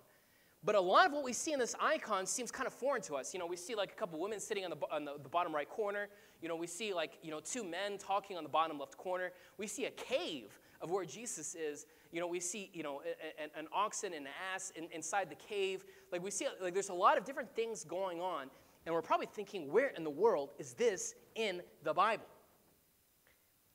but 0.63 0.75
a 0.75 0.81
lot 0.81 1.07
of 1.07 1.11
what 1.11 1.23
we 1.23 1.33
see 1.33 1.53
in 1.53 1.59
this 1.59 1.75
icon 1.79 2.27
seems 2.27 2.51
kind 2.51 2.67
of 2.67 2.73
foreign 2.73 3.01
to 3.03 3.15
us. 3.15 3.33
You 3.33 3.39
know, 3.39 3.47
we 3.47 3.55
see 3.57 3.73
like 3.73 3.91
a 3.91 3.95
couple 3.95 4.19
women 4.19 4.39
sitting 4.39 4.63
on 4.63 4.69
the, 4.69 4.77
on 4.91 5.05
the, 5.05 5.13
the, 5.21 5.29
bottom 5.29 5.53
right 5.55 5.67
corner. 5.67 6.07
You 6.39 6.49
know, 6.49 6.55
we 6.55 6.67
see 6.67 6.93
like, 6.93 7.17
you 7.23 7.31
know, 7.31 7.39
two 7.39 7.63
men 7.63 7.97
talking 7.97 8.37
on 8.37 8.43
the 8.43 8.49
bottom 8.49 8.77
left 8.77 8.95
corner. 8.95 9.31
We 9.57 9.65
see 9.65 9.85
a 9.85 9.91
cave 9.91 10.59
of 10.79 10.91
where 10.91 11.03
Jesus 11.03 11.55
is. 11.55 11.87
You 12.11 12.19
know, 12.19 12.27
we 12.27 12.39
see, 12.39 12.69
you 12.73 12.83
know, 12.83 13.01
an, 13.41 13.49
an 13.57 13.67
oxen 13.73 14.13
and 14.13 14.27
an 14.27 14.31
ass 14.53 14.71
in, 14.75 14.87
inside 14.91 15.31
the 15.31 15.35
cave. 15.35 15.83
Like 16.11 16.23
we 16.23 16.29
see, 16.29 16.45
like 16.61 16.75
there's 16.75 16.89
a 16.89 16.93
lot 16.93 17.17
of 17.17 17.25
different 17.25 17.55
things 17.55 17.83
going 17.83 18.21
on. 18.21 18.47
And 18.85 18.93
we're 18.93 19.01
probably 19.01 19.27
thinking, 19.33 19.71
where 19.71 19.89
in 19.89 20.03
the 20.03 20.11
world 20.11 20.51
is 20.59 20.73
this 20.73 21.15
in 21.33 21.61
the 21.83 21.93
Bible? 21.93 22.25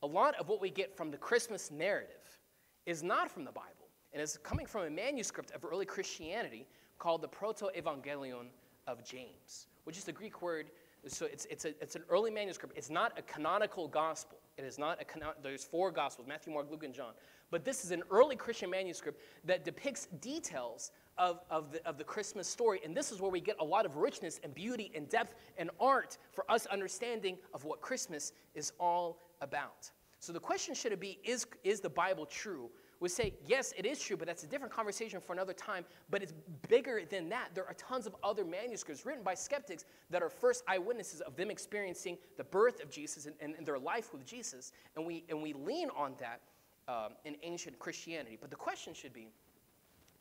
A 0.02 0.06
lot 0.06 0.34
of 0.36 0.48
what 0.48 0.60
we 0.60 0.70
get 0.70 0.96
from 0.96 1.10
the 1.10 1.16
Christmas 1.16 1.70
narrative 1.70 2.40
is 2.84 3.02
not 3.02 3.30
from 3.30 3.44
the 3.44 3.52
Bible 3.52 3.88
and 4.12 4.22
is 4.22 4.38
coming 4.42 4.66
from 4.66 4.84
a 4.84 4.90
manuscript 4.90 5.50
of 5.52 5.64
early 5.64 5.86
Christianity 5.86 6.66
called 6.98 7.22
the 7.22 7.28
Proto-Evangelion 7.28 8.46
of 8.86 9.04
James, 9.04 9.66
which 9.84 9.98
is 9.98 10.04
the 10.04 10.12
Greek 10.12 10.42
word. 10.42 10.70
So 11.08 11.26
it's, 11.26 11.46
it's, 11.46 11.64
a, 11.64 11.68
it's 11.80 11.94
an 11.94 12.02
early 12.08 12.30
manuscript. 12.30 12.76
It's 12.76 12.90
not 12.90 13.18
a 13.18 13.22
canonical 13.22 13.88
gospel. 13.88 14.38
It 14.58 14.64
is 14.64 14.78
not 14.78 15.00
a 15.00 15.04
there's 15.42 15.64
four 15.64 15.90
gospels, 15.90 16.26
Matthew, 16.26 16.52
Mark, 16.52 16.70
Luke, 16.70 16.82
and 16.82 16.94
John. 16.94 17.12
But 17.50 17.64
this 17.64 17.84
is 17.84 17.90
an 17.90 18.02
early 18.10 18.36
Christian 18.36 18.70
manuscript 18.70 19.20
that 19.44 19.64
depicts 19.64 20.06
details 20.20 20.92
of, 21.18 21.40
of, 21.50 21.72
the, 21.72 21.86
of 21.86 21.98
the 21.98 22.04
Christmas 22.04 22.48
story. 22.48 22.80
And 22.84 22.96
this 22.96 23.12
is 23.12 23.20
where 23.20 23.30
we 23.30 23.40
get 23.40 23.56
a 23.60 23.64
lot 23.64 23.86
of 23.86 23.96
richness 23.96 24.40
and 24.42 24.54
beauty 24.54 24.90
and 24.94 25.08
depth 25.08 25.34
and 25.58 25.70
art 25.78 26.18
for 26.32 26.50
us 26.50 26.66
understanding 26.66 27.36
of 27.54 27.64
what 27.64 27.80
Christmas 27.80 28.32
is 28.54 28.72
all 28.80 29.18
about. 29.40 29.90
So 30.18 30.32
the 30.32 30.40
question 30.40 30.74
should 30.74 30.92
it 30.92 31.00
be, 31.00 31.18
is, 31.22 31.46
is 31.62 31.80
the 31.80 31.90
Bible 31.90 32.26
true? 32.26 32.70
Would 33.00 33.10
say, 33.10 33.34
yes, 33.46 33.72
it 33.76 33.84
is 33.84 34.00
true, 34.00 34.16
but 34.16 34.26
that's 34.26 34.44
a 34.44 34.46
different 34.46 34.72
conversation 34.72 35.20
for 35.20 35.32
another 35.32 35.52
time. 35.52 35.84
But 36.10 36.22
it's 36.22 36.32
bigger 36.68 37.02
than 37.08 37.28
that. 37.28 37.50
There 37.54 37.66
are 37.66 37.74
tons 37.74 38.06
of 38.06 38.16
other 38.22 38.44
manuscripts 38.44 39.04
written 39.04 39.22
by 39.22 39.34
skeptics 39.34 39.84
that 40.10 40.22
are 40.22 40.30
first 40.30 40.64
eyewitnesses 40.66 41.20
of 41.20 41.36
them 41.36 41.50
experiencing 41.50 42.16
the 42.36 42.44
birth 42.44 42.82
of 42.82 42.90
Jesus 42.90 43.26
and, 43.26 43.34
and, 43.40 43.54
and 43.56 43.66
their 43.66 43.78
life 43.78 44.12
with 44.12 44.24
Jesus. 44.24 44.72
And 44.96 45.06
we, 45.06 45.24
and 45.28 45.42
we 45.42 45.52
lean 45.52 45.88
on 45.96 46.14
that 46.18 46.40
um, 46.88 47.12
in 47.24 47.36
ancient 47.42 47.78
Christianity. 47.78 48.38
But 48.40 48.50
the 48.50 48.56
question 48.56 48.94
should 48.94 49.12
be 49.12 49.28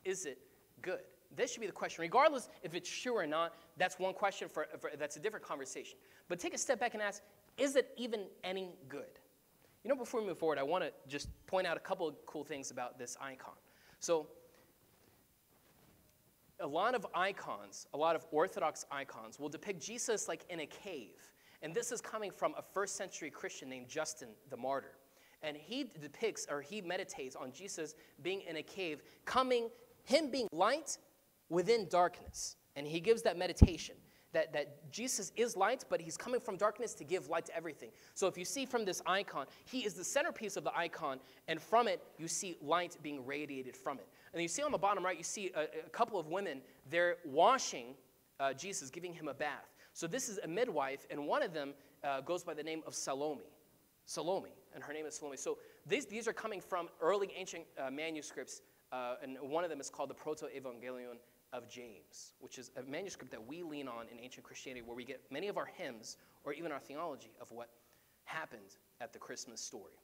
is 0.04 0.26
it 0.26 0.38
good? 0.82 1.00
This 1.34 1.52
should 1.52 1.60
be 1.60 1.66
the 1.66 1.72
question. 1.72 2.02
Regardless 2.02 2.48
if 2.62 2.74
it's 2.74 2.88
true 2.88 3.16
or 3.16 3.26
not, 3.26 3.54
that's 3.76 3.98
one 3.98 4.14
question 4.14 4.48
for, 4.48 4.66
for 4.78 4.92
that's 4.98 5.16
a 5.16 5.20
different 5.20 5.44
conversation. 5.44 5.98
But 6.28 6.38
take 6.38 6.54
a 6.54 6.58
step 6.58 6.78
back 6.78 6.94
and 6.94 7.02
ask 7.02 7.22
is 7.58 7.74
it 7.74 7.90
even 7.96 8.26
any 8.44 8.70
good? 8.88 9.18
You 9.86 9.90
know, 9.94 9.98
before 10.00 10.20
we 10.20 10.26
move 10.26 10.38
forward, 10.38 10.58
I 10.58 10.64
want 10.64 10.82
to 10.82 10.90
just 11.06 11.28
point 11.46 11.64
out 11.64 11.76
a 11.76 11.80
couple 11.80 12.08
of 12.08 12.16
cool 12.26 12.42
things 12.42 12.72
about 12.72 12.98
this 12.98 13.16
icon. 13.20 13.54
So, 14.00 14.26
a 16.58 16.66
lot 16.66 16.96
of 16.96 17.06
icons, 17.14 17.86
a 17.94 17.96
lot 17.96 18.16
of 18.16 18.26
Orthodox 18.32 18.84
icons, 18.90 19.38
will 19.38 19.48
depict 19.48 19.80
Jesus 19.80 20.26
like 20.26 20.44
in 20.50 20.58
a 20.58 20.66
cave. 20.66 21.30
And 21.62 21.72
this 21.72 21.92
is 21.92 22.00
coming 22.00 22.32
from 22.32 22.52
a 22.58 22.62
first 22.62 22.96
century 22.96 23.30
Christian 23.30 23.68
named 23.68 23.86
Justin 23.88 24.30
the 24.50 24.56
Martyr. 24.56 24.96
And 25.44 25.56
he 25.56 25.92
depicts 26.02 26.48
or 26.50 26.62
he 26.62 26.80
meditates 26.80 27.36
on 27.36 27.52
Jesus 27.52 27.94
being 28.22 28.40
in 28.40 28.56
a 28.56 28.64
cave, 28.64 29.04
coming, 29.24 29.68
him 30.02 30.32
being 30.32 30.48
light 30.50 30.98
within 31.48 31.86
darkness. 31.88 32.56
And 32.74 32.88
he 32.88 32.98
gives 32.98 33.22
that 33.22 33.38
meditation 33.38 33.94
that, 34.36 34.52
that 34.52 34.92
Jesus 34.92 35.32
is 35.34 35.56
light, 35.56 35.84
but 35.88 35.98
he's 35.98 36.18
coming 36.18 36.40
from 36.40 36.58
darkness 36.58 36.92
to 36.92 37.04
give 37.04 37.30
light 37.30 37.46
to 37.46 37.56
everything. 37.56 37.88
So 38.12 38.26
if 38.26 38.36
you 38.36 38.44
see 38.44 38.66
from 38.66 38.84
this 38.84 39.00
icon, 39.06 39.46
he 39.64 39.78
is 39.86 39.94
the 39.94 40.04
centerpiece 40.04 40.58
of 40.58 40.64
the 40.64 40.76
icon, 40.76 41.20
and 41.48 41.58
from 41.58 41.88
it, 41.88 42.02
you 42.18 42.28
see 42.28 42.58
light 42.60 42.98
being 43.02 43.24
radiated 43.24 43.74
from 43.74 43.98
it. 43.98 44.06
And 44.34 44.42
you 44.42 44.48
see 44.48 44.62
on 44.62 44.72
the 44.72 44.78
bottom 44.78 45.02
right, 45.02 45.16
you 45.16 45.24
see 45.24 45.52
a, 45.56 45.62
a 45.86 45.88
couple 45.90 46.20
of 46.20 46.26
women, 46.26 46.60
they're 46.90 47.16
washing 47.24 47.94
uh, 48.38 48.52
Jesus, 48.52 48.90
giving 48.90 49.14
him 49.14 49.26
a 49.28 49.32
bath. 49.32 49.72
So 49.94 50.06
this 50.06 50.28
is 50.28 50.38
a 50.44 50.48
midwife, 50.48 51.06
and 51.10 51.26
one 51.26 51.42
of 51.42 51.54
them 51.54 51.72
uh, 52.04 52.20
goes 52.20 52.44
by 52.44 52.52
the 52.52 52.62
name 52.62 52.82
of 52.86 52.94
Salome. 52.94 53.40
Salome, 54.04 54.50
and 54.74 54.84
her 54.84 54.92
name 54.92 55.06
is 55.06 55.14
Salome. 55.14 55.38
So 55.38 55.56
these, 55.86 56.04
these 56.04 56.28
are 56.28 56.34
coming 56.34 56.60
from 56.60 56.90
early 57.00 57.30
ancient 57.34 57.64
uh, 57.78 57.90
manuscripts, 57.90 58.60
uh, 58.92 59.14
and 59.22 59.38
one 59.40 59.64
of 59.64 59.70
them 59.70 59.80
is 59.80 59.88
called 59.88 60.10
the 60.10 60.14
Proto 60.14 60.44
Evangelion 60.54 61.16
of 61.56 61.68
James, 61.68 62.34
which 62.40 62.58
is 62.58 62.70
a 62.76 62.82
manuscript 62.88 63.32
that 63.32 63.44
we 63.44 63.62
lean 63.62 63.88
on 63.88 64.06
in 64.12 64.20
ancient 64.20 64.44
Christianity, 64.44 64.82
where 64.84 64.94
we 64.94 65.04
get 65.04 65.22
many 65.30 65.48
of 65.48 65.56
our 65.56 65.64
hymns 65.64 66.18
or 66.44 66.52
even 66.52 66.70
our 66.70 66.78
theology 66.78 67.32
of 67.40 67.50
what 67.50 67.70
happened 68.24 68.76
at 69.00 69.12
the 69.12 69.18
Christmas 69.18 69.60
story. 69.60 69.94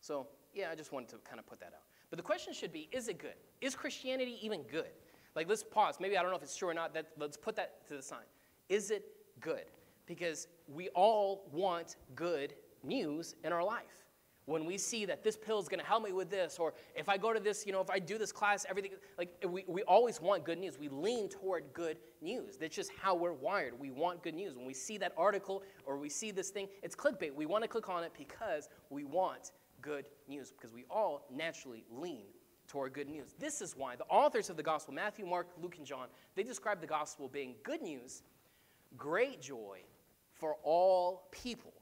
So, 0.00 0.26
yeah, 0.52 0.70
I 0.70 0.74
just 0.74 0.92
wanted 0.92 1.08
to 1.10 1.16
kind 1.18 1.38
of 1.38 1.46
put 1.46 1.60
that 1.60 1.72
out. 1.74 1.84
But 2.10 2.16
the 2.18 2.22
question 2.22 2.52
should 2.52 2.72
be 2.72 2.88
is 2.92 3.08
it 3.08 3.18
good? 3.18 3.34
Is 3.60 3.74
Christianity 3.74 4.38
even 4.42 4.62
good? 4.62 4.90
Like, 5.36 5.48
let's 5.48 5.62
pause. 5.62 5.96
Maybe 6.00 6.16
I 6.18 6.22
don't 6.22 6.30
know 6.30 6.36
if 6.36 6.42
it's 6.42 6.56
true 6.56 6.68
or 6.68 6.74
not. 6.74 6.92
That, 6.94 7.06
let's 7.18 7.36
put 7.36 7.56
that 7.56 7.86
to 7.88 7.96
the 7.96 8.02
side. 8.02 8.26
Is 8.68 8.90
it 8.90 9.04
good? 9.40 9.64
Because 10.06 10.48
we 10.68 10.88
all 10.90 11.48
want 11.52 11.96
good 12.14 12.54
news 12.82 13.36
in 13.44 13.52
our 13.52 13.64
life 13.64 14.03
when 14.46 14.64
we 14.64 14.76
see 14.76 15.06
that 15.06 15.24
this 15.24 15.36
pill 15.36 15.58
is 15.58 15.68
going 15.68 15.80
to 15.80 15.86
help 15.86 16.04
me 16.04 16.12
with 16.12 16.30
this, 16.30 16.58
or 16.58 16.74
if 16.94 17.08
I 17.08 17.16
go 17.16 17.32
to 17.32 17.40
this, 17.40 17.64
you 17.66 17.72
know, 17.72 17.80
if 17.80 17.90
I 17.90 17.98
do 17.98 18.18
this 18.18 18.32
class, 18.32 18.66
everything, 18.68 18.92
like 19.16 19.42
we, 19.48 19.64
we 19.66 19.82
always 19.82 20.20
want 20.20 20.44
good 20.44 20.58
news. 20.58 20.78
We 20.78 20.88
lean 20.88 21.28
toward 21.28 21.64
good 21.72 21.98
news. 22.20 22.56
That's 22.56 22.76
just 22.76 22.90
how 23.00 23.14
we're 23.14 23.32
wired. 23.32 23.78
We 23.78 23.90
want 23.90 24.22
good 24.22 24.34
news. 24.34 24.54
When 24.54 24.66
we 24.66 24.74
see 24.74 24.98
that 24.98 25.12
article 25.16 25.62
or 25.86 25.98
we 25.98 26.08
see 26.08 26.30
this 26.30 26.50
thing, 26.50 26.68
it's 26.82 26.94
clickbait. 26.94 27.34
We 27.34 27.46
want 27.46 27.64
to 27.64 27.68
click 27.68 27.88
on 27.88 28.04
it 28.04 28.12
because 28.16 28.68
we 28.90 29.04
want 29.04 29.52
good 29.80 30.08
news, 30.28 30.52
because 30.52 30.72
we 30.72 30.84
all 30.90 31.26
naturally 31.30 31.84
lean 31.90 32.24
toward 32.66 32.94
good 32.94 33.08
news. 33.08 33.34
This 33.38 33.60
is 33.60 33.76
why 33.76 33.96
the 33.96 34.04
authors 34.04 34.48
of 34.48 34.56
the 34.56 34.62
gospel, 34.62 34.94
Matthew, 34.94 35.26
Mark, 35.26 35.48
Luke, 35.60 35.76
and 35.76 35.86
John, 35.86 36.06
they 36.34 36.42
describe 36.42 36.80
the 36.80 36.86
gospel 36.86 37.28
being 37.28 37.54
good 37.62 37.82
news, 37.82 38.22
great 38.96 39.42
joy 39.42 39.80
for 40.32 40.56
all 40.62 41.28
people. 41.30 41.73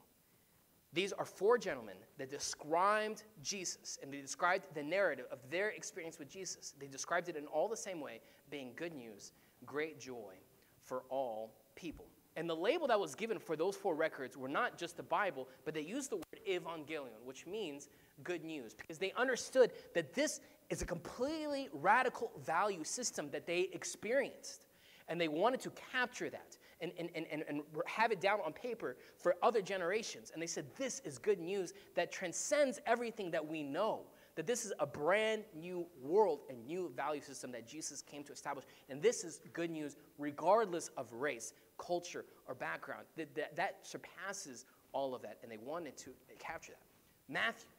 These 0.93 1.11
are 1.11 1.25
four 1.25 1.57
gentlemen 1.57 1.95
that 2.17 2.29
described 2.29 3.23
Jesus 3.41 3.97
and 4.01 4.13
they 4.13 4.21
described 4.21 4.67
the 4.75 4.83
narrative 4.83 5.25
of 5.31 5.39
their 5.49 5.69
experience 5.69 6.19
with 6.19 6.29
Jesus. 6.29 6.75
They 6.79 6.87
described 6.87 7.29
it 7.29 7.35
in 7.35 7.47
all 7.47 7.67
the 7.67 7.77
same 7.77 7.99
way, 7.99 8.21
being 8.51 8.71
good 8.75 8.93
news, 8.93 9.31
great 9.65 9.99
joy 9.99 10.35
for 10.83 11.03
all 11.09 11.55
people. 11.75 12.05
And 12.35 12.49
the 12.49 12.55
label 12.55 12.87
that 12.87 12.99
was 12.99 13.15
given 13.15 13.39
for 13.39 13.55
those 13.55 13.75
four 13.75 13.95
records 13.95 14.37
were 14.37 14.47
not 14.47 14.77
just 14.77 14.97
the 14.97 15.03
Bible, 15.03 15.47
but 15.65 15.73
they 15.73 15.81
used 15.81 16.09
the 16.09 16.17
word 16.17 16.39
evangelion, 16.49 17.23
which 17.23 17.45
means 17.45 17.89
good 18.23 18.43
news, 18.43 18.73
because 18.73 18.97
they 18.97 19.11
understood 19.13 19.71
that 19.93 20.13
this 20.13 20.41
is 20.69 20.81
a 20.81 20.85
completely 20.85 21.69
radical 21.73 22.31
value 22.43 22.83
system 22.83 23.29
that 23.31 23.45
they 23.45 23.69
experienced. 23.73 24.65
And 25.07 25.19
they 25.19 25.27
wanted 25.27 25.59
to 25.61 25.71
capture 25.91 26.29
that 26.29 26.57
and, 26.83 27.09
and, 27.15 27.25
and, 27.31 27.43
and 27.47 27.61
have 27.87 28.11
it 28.11 28.21
down 28.21 28.39
on 28.45 28.53
paper 28.53 28.97
for 29.17 29.35
other 29.41 29.61
generations. 29.61 30.31
And 30.33 30.41
they 30.41 30.47
said, 30.47 30.65
This 30.77 30.99
is 31.05 31.17
good 31.17 31.39
news 31.39 31.73
that 31.95 32.11
transcends 32.11 32.79
everything 32.85 33.31
that 33.31 33.45
we 33.45 33.63
know. 33.63 34.01
That 34.35 34.47
this 34.47 34.65
is 34.65 34.73
a 34.79 34.87
brand 34.87 35.43
new 35.55 35.85
world 36.01 36.41
and 36.49 36.65
new 36.65 36.91
value 36.95 37.21
system 37.21 37.51
that 37.51 37.67
Jesus 37.67 38.01
came 38.01 38.23
to 38.23 38.33
establish. 38.33 38.65
And 38.89 39.01
this 39.01 39.23
is 39.23 39.41
good 39.53 39.69
news 39.69 39.95
regardless 40.17 40.89
of 40.97 41.13
race, 41.13 41.53
culture, 41.77 42.25
or 42.47 42.55
background. 42.55 43.03
That, 43.15 43.33
that, 43.35 43.55
that 43.55 43.77
surpasses 43.83 44.65
all 44.91 45.13
of 45.13 45.21
that. 45.21 45.37
And 45.43 45.51
they 45.51 45.57
wanted 45.57 45.97
to 45.97 46.11
capture 46.39 46.73
that. 46.73 47.31
Matthew, 47.31 47.69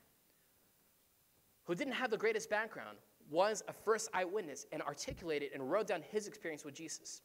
who 1.65 1.75
didn't 1.75 1.95
have 1.95 2.11
the 2.11 2.17
greatest 2.17 2.49
background, 2.49 2.99
was 3.31 3.63
a 3.69 3.73
first 3.73 4.11
eyewitness 4.15 4.67
and 4.71 4.83
articulated 4.83 5.51
and 5.55 5.71
wrote 5.71 5.89
down 5.89 6.03
his 6.11 6.29
experience 6.29 6.65
with 6.65 6.75
Jesus. 6.75 7.23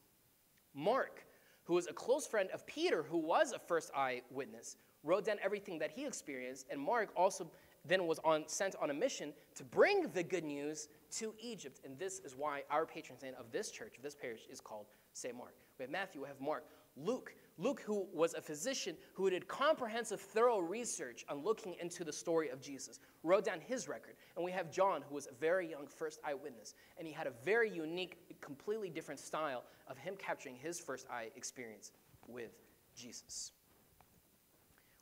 Mark, 0.74 1.25
who 1.69 1.75
was 1.75 1.85
a 1.85 1.93
close 1.93 2.25
friend 2.25 2.49
of 2.51 2.65
Peter, 2.65 3.03
who 3.03 3.19
was 3.19 3.51
a 3.51 3.59
first 3.59 3.91
eyewitness, 3.95 4.77
wrote 5.03 5.25
down 5.25 5.38
everything 5.39 5.77
that 5.77 5.91
he 5.91 6.03
experienced. 6.03 6.65
And 6.71 6.81
Mark 6.81 7.09
also 7.15 7.47
then 7.85 8.07
was 8.07 8.17
on, 8.25 8.43
sent 8.47 8.75
on 8.81 8.89
a 8.89 8.93
mission 8.93 9.33
to 9.53 9.63
bring 9.63 10.07
the 10.15 10.23
good 10.23 10.43
news 10.43 10.88
to 11.17 11.31
Egypt. 11.39 11.81
And 11.85 11.95
this 11.99 12.21
is 12.25 12.35
why 12.35 12.63
our 12.71 12.88
patron 12.88 13.19
saint 13.19 13.35
of 13.35 13.51
this 13.51 13.69
church, 13.69 13.97
of 13.97 14.01
this 14.01 14.15
parish, 14.15 14.47
is 14.51 14.59
called 14.59 14.88
St. 15.13 15.38
Mark. 15.38 15.53
We 15.77 15.83
have 15.83 15.91
Matthew, 15.91 16.23
we 16.23 16.27
have 16.27 16.41
Mark. 16.41 16.65
Luke, 16.97 17.35
Luke, 17.59 17.81
who 17.85 18.07
was 18.13 18.33
a 18.33 18.41
physician 18.41 18.95
who 19.13 19.29
did 19.29 19.47
comprehensive, 19.47 20.19
thorough 20.19 20.59
research 20.59 21.23
on 21.29 21.43
looking 21.43 21.75
into 21.79 22.03
the 22.03 22.11
story 22.11 22.49
of 22.49 22.61
Jesus, 22.61 22.99
wrote 23.23 23.43
down 23.43 23.59
his 23.59 23.88
record. 23.88 24.15
And 24.35 24.43
we 24.43 24.51
have 24.51 24.71
John, 24.71 25.03
who 25.07 25.15
was 25.15 25.27
a 25.27 25.33
very 25.33 25.69
young 25.69 25.85
first 25.85 26.19
eyewitness, 26.25 26.73
and 26.97 27.07
he 27.07 27.13
had 27.13 27.27
a 27.27 27.33
very 27.45 27.69
unique, 27.69 28.17
completely 28.41 28.89
different 28.89 29.19
style 29.19 29.63
of 29.88 29.98
him 29.98 30.15
capturing 30.17 30.55
his 30.55 30.79
first 30.79 31.08
eye 31.10 31.29
experience 31.36 31.91
with 32.27 32.51
Jesus. 32.96 33.51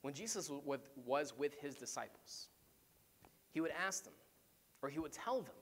When 0.01 0.13
Jesus 0.13 0.50
was 1.06 1.34
with 1.38 1.56
his 1.60 1.75
disciples, 1.75 2.48
he 3.51 3.62
would 3.62 3.72
ask 3.86 4.03
them, 4.03 4.13
or 4.82 4.89
he 4.89 5.00
would 5.00 5.12
tell 5.12 5.41
them, 5.41 5.56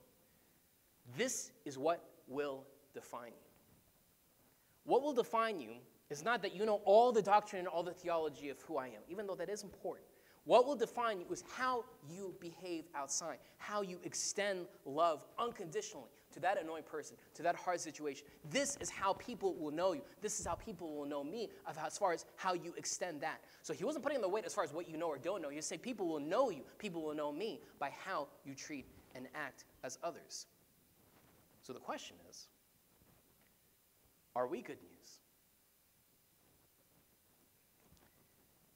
This 1.16 1.50
is 1.64 1.78
what 1.78 2.04
will 2.28 2.64
define 2.94 3.28
you. 3.28 3.46
What 4.84 5.02
will 5.02 5.14
define 5.14 5.60
you 5.60 5.70
is 6.10 6.22
not 6.24 6.42
that 6.42 6.54
you 6.54 6.64
know 6.64 6.80
all 6.84 7.10
the 7.10 7.22
doctrine 7.22 7.60
and 7.60 7.68
all 7.68 7.82
the 7.82 7.92
theology 7.92 8.50
of 8.50 8.60
who 8.62 8.76
I 8.76 8.86
am, 8.86 9.02
even 9.08 9.26
though 9.26 9.34
that 9.34 9.48
is 9.48 9.62
important. 9.62 10.06
What 10.44 10.64
will 10.64 10.76
define 10.76 11.18
you 11.20 11.26
is 11.32 11.42
how 11.56 11.84
you 12.08 12.32
behave 12.40 12.84
outside, 12.94 13.38
how 13.58 13.82
you 13.82 13.98
extend 14.04 14.66
love 14.84 15.26
unconditionally 15.40 16.10
to 16.36 16.40
that 16.40 16.60
annoying 16.62 16.82
person, 16.82 17.16
to 17.32 17.42
that 17.42 17.56
hard 17.56 17.80
situation. 17.80 18.26
This 18.50 18.76
is 18.78 18.90
how 18.90 19.14
people 19.14 19.54
will 19.54 19.70
know 19.70 19.94
you. 19.94 20.02
This 20.20 20.38
is 20.38 20.46
how 20.46 20.54
people 20.54 20.94
will 20.94 21.06
know 21.06 21.24
me 21.24 21.48
as 21.66 21.96
far 21.96 22.12
as 22.12 22.26
how 22.36 22.52
you 22.52 22.74
extend 22.76 23.22
that. 23.22 23.40
So 23.62 23.72
he 23.72 23.84
wasn't 23.84 24.02
putting 24.04 24.16
in 24.16 24.22
the 24.22 24.28
weight 24.28 24.44
as 24.44 24.52
far 24.52 24.62
as 24.62 24.70
what 24.70 24.86
you 24.86 24.98
know 24.98 25.08
or 25.08 25.16
don't 25.16 25.40
know. 25.40 25.48
He 25.48 25.58
saying 25.62 25.80
people 25.80 26.06
will 26.06 26.20
know 26.20 26.50
you, 26.50 26.60
people 26.76 27.02
will 27.02 27.14
know 27.14 27.32
me 27.32 27.60
by 27.78 27.90
how 28.04 28.28
you 28.44 28.54
treat 28.54 28.84
and 29.14 29.28
act 29.34 29.64
as 29.82 29.98
others. 30.04 30.46
So 31.62 31.72
the 31.72 31.80
question 31.80 32.16
is 32.28 32.48
are 34.34 34.46
we 34.46 34.60
good 34.60 34.76
news? 34.82 35.20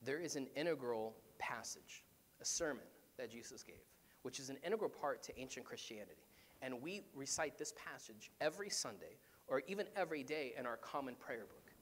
There 0.03 0.19
is 0.19 0.35
an 0.35 0.47
integral 0.57 1.15
passage, 1.39 2.05
a 2.41 2.45
sermon 2.47 2.85
that 3.19 3.31
Jesus 3.31 3.63
gave, 3.63 3.85
which 4.23 4.41
is 4.41 4.49
an 4.49 4.57
integral 4.65 4.89
part 4.89 5.23
to 5.25 5.39
ancient 5.39 5.67
Christianity. 5.67 6.23
And 6.63 6.83
we 6.83 7.03
recite 7.15 7.59
this 7.59 7.73
passage 7.73 8.31
every 8.41 8.69
Sunday 8.69 9.17
or 9.49 9.63
even 9.67 9.87
every 9.97 10.23
day 10.23 10.55
in 10.59 10.67
our 10.67 10.77
common 10.77 11.15
prayer 11.15 11.47
book. 11.47 11.73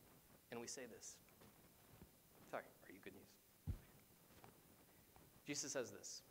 And 0.51 0.61
we 0.61 0.67
say 0.67 0.83
this. 0.91 1.17
Sorry, 2.51 2.63
are 2.63 2.93
you 2.93 3.01
good 3.03 3.13
news? 3.15 3.75
Jesus 5.47 5.73
says 5.73 5.91
this 5.91 6.23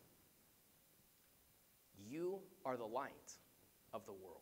You 2.09 2.39
are 2.65 2.77
the 2.77 2.85
light 2.85 3.33
of 3.93 4.05
the 4.05 4.13
world. 4.13 4.41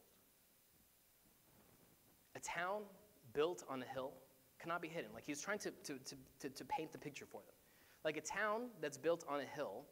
A 2.36 2.40
town 2.40 2.82
built 3.34 3.64
on 3.70 3.82
a 3.82 3.86
hill 3.86 4.12
cannot 4.60 4.82
be 4.82 4.88
hidden. 4.88 5.12
Like 5.14 5.26
he's 5.26 5.42
trying 5.42 5.60
to, 5.60 5.72
to, 5.72 5.94
to, 5.94 6.16
to, 6.40 6.50
to 6.50 6.66
paint 6.66 6.92
the 6.92 6.98
picture 6.98 7.26
for 7.26 7.42
them. 7.42 7.56
Like 8.04 8.18
a 8.18 8.22
town 8.22 8.68
that's 8.82 8.98
built 8.98 9.24
on 9.28 9.40
a 9.40 9.46
hill, 9.46 9.86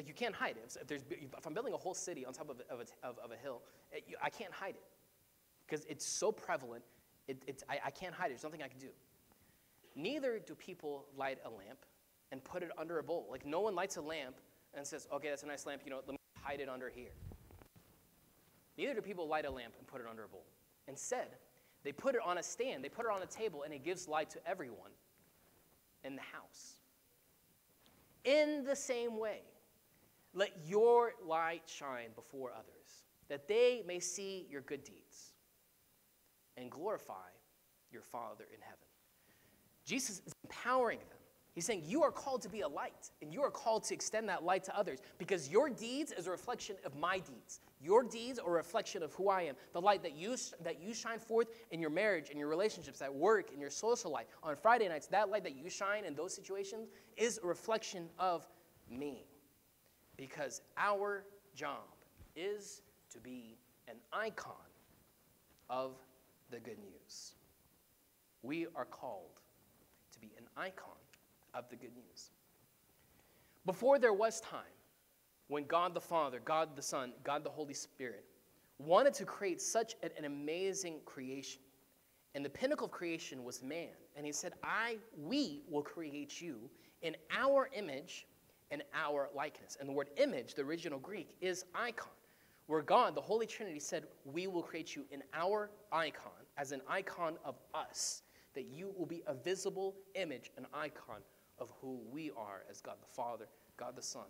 like 0.00 0.08
you 0.08 0.14
can't 0.14 0.34
hide 0.34 0.56
it. 0.56 0.76
If, 0.90 1.02
if 1.10 1.46
I'm 1.46 1.52
building 1.52 1.74
a 1.74 1.76
whole 1.76 1.92
city 1.92 2.24
on 2.24 2.32
top 2.32 2.48
of 2.48 2.56
a, 2.58 2.72
of 2.72 2.80
a, 2.80 3.06
of, 3.06 3.18
of 3.18 3.32
a 3.32 3.36
hill, 3.36 3.60
it, 3.92 4.04
you, 4.08 4.16
I 4.22 4.30
can't 4.30 4.52
hide 4.52 4.76
it 4.76 4.84
because 5.66 5.84
it's 5.90 6.06
so 6.06 6.32
prevalent. 6.32 6.82
It, 7.28 7.42
it's, 7.46 7.62
I, 7.68 7.78
I 7.86 7.90
can't 7.90 8.14
hide 8.14 8.26
it. 8.26 8.30
There's 8.30 8.44
nothing 8.44 8.62
I 8.62 8.68
can 8.68 8.78
do. 8.78 8.88
Neither 9.94 10.38
do 10.38 10.54
people 10.54 11.04
light 11.18 11.38
a 11.44 11.50
lamp 11.50 11.84
and 12.32 12.42
put 12.42 12.62
it 12.62 12.70
under 12.78 12.98
a 12.98 13.02
bowl. 13.02 13.26
Like 13.30 13.44
no 13.44 13.60
one 13.60 13.74
lights 13.74 13.96
a 13.96 14.00
lamp 14.00 14.36
and 14.72 14.86
says, 14.86 15.06
okay, 15.12 15.28
that's 15.28 15.42
a 15.42 15.46
nice 15.46 15.66
lamp, 15.66 15.82
you 15.84 15.90
know, 15.90 16.00
let 16.06 16.12
me 16.12 16.18
hide 16.40 16.60
it 16.60 16.68
under 16.70 16.88
here. 16.88 17.10
Neither 18.78 18.94
do 18.94 19.02
people 19.02 19.28
light 19.28 19.44
a 19.44 19.50
lamp 19.50 19.74
and 19.78 19.86
put 19.86 20.00
it 20.00 20.06
under 20.08 20.24
a 20.24 20.28
bowl. 20.28 20.46
Instead, 20.88 21.28
they 21.84 21.92
put 21.92 22.14
it 22.14 22.22
on 22.24 22.38
a 22.38 22.42
stand, 22.42 22.82
they 22.82 22.88
put 22.88 23.04
it 23.04 23.12
on 23.12 23.22
a 23.22 23.26
table, 23.26 23.64
and 23.64 23.74
it 23.74 23.84
gives 23.84 24.08
light 24.08 24.30
to 24.30 24.38
everyone 24.48 24.92
in 26.04 26.16
the 26.16 26.22
house. 26.22 26.76
In 28.24 28.64
the 28.64 28.76
same 28.76 29.18
way, 29.18 29.40
let 30.34 30.50
your 30.64 31.12
light 31.26 31.62
shine 31.66 32.10
before 32.14 32.52
others, 32.52 33.04
that 33.28 33.48
they 33.48 33.82
may 33.86 33.98
see 33.98 34.46
your 34.50 34.62
good 34.62 34.84
deeds 34.84 35.32
and 36.56 36.70
glorify 36.70 37.14
your 37.90 38.02
Father 38.02 38.44
in 38.52 38.60
heaven. 38.60 38.78
Jesus 39.84 40.22
is 40.26 40.32
empowering 40.44 40.98
them. 40.98 41.18
He's 41.52 41.64
saying, 41.64 41.82
You 41.86 42.02
are 42.04 42.12
called 42.12 42.42
to 42.42 42.48
be 42.48 42.60
a 42.60 42.68
light, 42.68 43.10
and 43.22 43.32
you 43.32 43.42
are 43.42 43.50
called 43.50 43.82
to 43.84 43.94
extend 43.94 44.28
that 44.28 44.44
light 44.44 44.62
to 44.64 44.78
others 44.78 45.00
because 45.18 45.48
your 45.48 45.68
deeds 45.68 46.12
is 46.12 46.26
a 46.28 46.30
reflection 46.30 46.76
of 46.84 46.96
my 46.96 47.18
deeds. 47.18 47.60
Your 47.80 48.04
deeds 48.04 48.38
are 48.38 48.48
a 48.50 48.52
reflection 48.52 49.02
of 49.02 49.12
who 49.14 49.28
I 49.28 49.42
am. 49.42 49.56
The 49.72 49.80
light 49.80 50.02
that 50.02 50.14
you, 50.14 50.36
that 50.62 50.80
you 50.80 50.94
shine 50.94 51.18
forth 51.18 51.48
in 51.72 51.80
your 51.80 51.90
marriage, 51.90 52.30
in 52.30 52.38
your 52.38 52.48
relationships, 52.48 53.02
at 53.02 53.12
work, 53.12 53.52
in 53.52 53.60
your 53.60 53.70
social 53.70 54.12
life, 54.12 54.26
on 54.42 54.54
Friday 54.54 54.88
nights, 54.88 55.08
that 55.08 55.28
light 55.28 55.42
that 55.42 55.56
you 55.56 55.68
shine 55.68 56.04
in 56.04 56.14
those 56.14 56.34
situations 56.34 56.88
is 57.16 57.40
a 57.42 57.46
reflection 57.46 58.08
of 58.18 58.46
me. 58.88 59.24
Because 60.20 60.60
our 60.76 61.24
job 61.54 61.96
is 62.36 62.82
to 63.10 63.18
be 63.18 63.56
an 63.88 63.96
icon 64.12 64.52
of 65.70 65.92
the 66.50 66.60
good 66.60 66.76
news. 66.78 67.36
We 68.42 68.66
are 68.76 68.84
called 68.84 69.40
to 70.12 70.20
be 70.20 70.30
an 70.36 70.44
icon 70.58 70.92
of 71.54 71.70
the 71.70 71.76
good 71.76 71.94
news. 71.94 72.32
Before 73.64 73.98
there 73.98 74.12
was 74.12 74.42
time, 74.42 74.60
when 75.48 75.64
God 75.64 75.94
the 75.94 76.02
Father, 76.02 76.38
God 76.44 76.76
the 76.76 76.82
Son, 76.82 77.14
God 77.24 77.42
the 77.42 77.50
Holy 77.50 77.72
Spirit 77.72 78.26
wanted 78.76 79.14
to 79.14 79.24
create 79.24 79.62
such 79.62 79.96
an, 80.02 80.26
amazing 80.26 81.00
creation. 81.06 81.62
And 82.34 82.44
the 82.44 82.50
pinnacle 82.50 82.88
of 82.88 82.92
creation 82.92 83.42
was 83.42 83.62
man. 83.62 83.88
And 84.16 84.26
he 84.26 84.32
said, 84.32 84.52
I, 84.62 84.98
we 85.16 85.62
will 85.66 85.82
create 85.82 86.42
you 86.42 86.68
in 87.00 87.16
our 87.30 87.70
image 87.74 88.26
and 88.70 88.82
our 88.94 89.28
likeness. 89.34 89.76
And 89.80 89.88
the 89.88 89.92
word 89.92 90.10
image, 90.16 90.54
the 90.54 90.62
original 90.62 90.98
Greek, 90.98 91.34
is 91.40 91.64
icon, 91.74 92.12
where 92.66 92.82
God, 92.82 93.14
the 93.14 93.20
Holy 93.20 93.46
Trinity, 93.46 93.80
said, 93.80 94.04
We 94.24 94.46
will 94.46 94.62
create 94.62 94.94
you 94.94 95.04
in 95.10 95.22
our 95.34 95.70
icon, 95.92 96.32
as 96.56 96.72
an 96.72 96.80
icon 96.88 97.36
of 97.44 97.56
us, 97.74 98.22
that 98.54 98.66
you 98.66 98.92
will 98.96 99.06
be 99.06 99.22
a 99.26 99.34
visible 99.34 99.96
image, 100.14 100.50
an 100.56 100.66
icon 100.74 101.20
of 101.58 101.72
who 101.80 102.00
we 102.10 102.30
are 102.36 102.64
as 102.70 102.80
God 102.80 102.96
the 103.00 103.14
Father, 103.14 103.46
God 103.76 103.96
the 103.96 104.02
Son, 104.02 104.26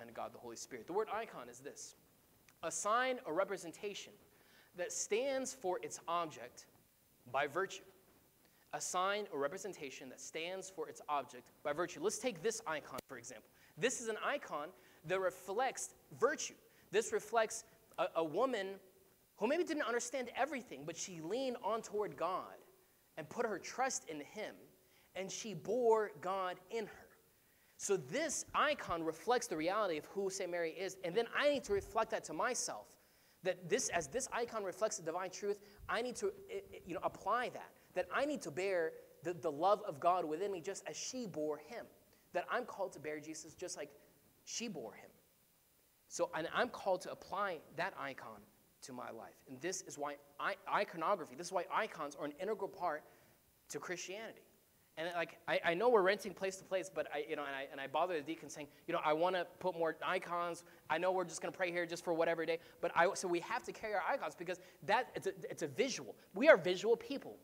and 0.00 0.12
God 0.12 0.32
the 0.32 0.38
Holy 0.38 0.56
Spirit. 0.56 0.86
The 0.86 0.92
word 0.92 1.08
icon 1.12 1.48
is 1.48 1.58
this 1.58 1.94
a 2.62 2.70
sign 2.70 3.18
a 3.26 3.32
representation 3.32 4.12
that 4.76 4.92
stands 4.92 5.54
for 5.54 5.78
its 5.82 6.00
object 6.08 6.66
by 7.32 7.46
virtue. 7.46 7.82
A 8.72 8.80
sign 8.80 9.26
or 9.32 9.38
representation 9.38 10.08
that 10.08 10.20
stands 10.20 10.70
for 10.70 10.88
its 10.88 11.00
object 11.08 11.48
by 11.62 11.72
virtue. 11.72 12.00
Let's 12.02 12.18
take 12.18 12.42
this 12.42 12.60
icon, 12.66 12.98
for 13.08 13.16
example. 13.16 13.48
This 13.78 14.00
is 14.00 14.08
an 14.08 14.16
icon 14.24 14.68
that 15.06 15.20
reflects 15.20 15.94
virtue. 16.18 16.54
This 16.90 17.12
reflects 17.12 17.64
a, 17.98 18.06
a 18.16 18.24
woman 18.24 18.68
who 19.36 19.46
maybe 19.46 19.64
didn't 19.64 19.82
understand 19.84 20.30
everything, 20.36 20.82
but 20.84 20.96
she 20.96 21.20
leaned 21.20 21.56
on 21.62 21.82
toward 21.82 22.16
God 22.16 22.54
and 23.16 23.28
put 23.28 23.46
her 23.46 23.58
trust 23.58 24.08
in 24.08 24.20
Him, 24.20 24.54
and 25.14 25.30
she 25.30 25.54
bore 25.54 26.10
God 26.20 26.56
in 26.70 26.86
her. 26.86 27.06
So 27.78 27.96
this 27.96 28.46
icon 28.54 29.04
reflects 29.04 29.46
the 29.46 29.56
reality 29.56 29.98
of 29.98 30.06
who 30.06 30.30
St. 30.30 30.50
Mary 30.50 30.70
is, 30.70 30.96
and 31.04 31.14
then 31.14 31.26
I 31.36 31.50
need 31.50 31.64
to 31.64 31.74
reflect 31.74 32.10
that 32.10 32.24
to 32.24 32.32
myself. 32.32 32.86
That 33.42 33.68
this, 33.68 33.90
as 33.90 34.08
this 34.08 34.28
icon 34.32 34.64
reflects 34.64 34.96
the 34.96 35.04
divine 35.04 35.30
truth, 35.30 35.60
I 35.88 36.02
need 36.02 36.16
to 36.16 36.32
eh, 36.50 36.56
eh, 36.56 36.78
you 36.86 36.94
know, 36.94 37.00
apply 37.02 37.50
that. 37.50 37.70
That 37.96 38.06
I 38.14 38.24
need 38.24 38.42
to 38.42 38.52
bear 38.52 38.92
the, 39.24 39.34
the 39.34 39.50
love 39.50 39.82
of 39.88 39.98
God 39.98 40.24
within 40.24 40.52
me 40.52 40.60
just 40.60 40.84
as 40.86 40.96
she 40.96 41.26
bore 41.26 41.58
him. 41.58 41.84
That 42.32 42.46
I'm 42.50 42.64
called 42.64 42.92
to 42.92 43.00
bear 43.00 43.18
Jesus 43.18 43.54
just 43.54 43.76
like 43.76 43.90
she 44.44 44.68
bore 44.68 44.92
him. 44.92 45.10
So 46.08 46.30
and 46.36 46.46
I'm 46.54 46.68
called 46.68 47.00
to 47.02 47.10
apply 47.10 47.58
that 47.76 47.94
icon 47.98 48.40
to 48.82 48.92
my 48.92 49.10
life. 49.10 49.34
And 49.48 49.60
this 49.60 49.82
is 49.82 49.98
why 49.98 50.14
I, 50.38 50.54
iconography, 50.72 51.34
this 51.34 51.48
is 51.48 51.52
why 51.52 51.64
icons 51.74 52.14
are 52.14 52.24
an 52.24 52.34
integral 52.40 52.68
part 52.68 53.02
to 53.70 53.80
Christianity. 53.80 54.42
And 54.98 55.08
like 55.14 55.38
I, 55.46 55.60
I 55.64 55.74
know 55.74 55.90
we're 55.90 56.02
renting 56.02 56.32
place 56.32 56.56
to 56.56 56.64
place, 56.64 56.90
but 56.94 57.06
I 57.14 57.24
you 57.28 57.36
know 57.36 57.44
and 57.44 57.54
I 57.54 57.66
and 57.70 57.80
I 57.80 57.86
bother 57.86 58.14
the 58.14 58.22
deacon 58.22 58.48
saying, 58.48 58.68
you 58.86 58.94
know, 58.94 59.00
I 59.04 59.12
want 59.12 59.36
to 59.36 59.46
put 59.58 59.76
more 59.76 59.96
icons. 60.06 60.64
I 60.88 60.96
know 60.96 61.12
we're 61.12 61.24
just 61.24 61.42
going 61.42 61.52
to 61.52 61.56
pray 61.56 61.70
here 61.70 61.84
just 61.84 62.02
for 62.02 62.14
whatever 62.14 62.46
day, 62.46 62.60
but 62.80 62.92
I 62.94 63.12
so 63.14 63.28
we 63.28 63.40
have 63.40 63.62
to 63.64 63.72
carry 63.72 63.94
our 63.94 64.02
icons 64.10 64.34
because 64.34 64.58
that 64.84 65.08
it's 65.14 65.26
a, 65.26 65.32
it's 65.50 65.62
a 65.62 65.66
visual. 65.66 66.14
We 66.34 66.48
are 66.48 66.56
visual 66.56 66.96
people. 66.96 67.36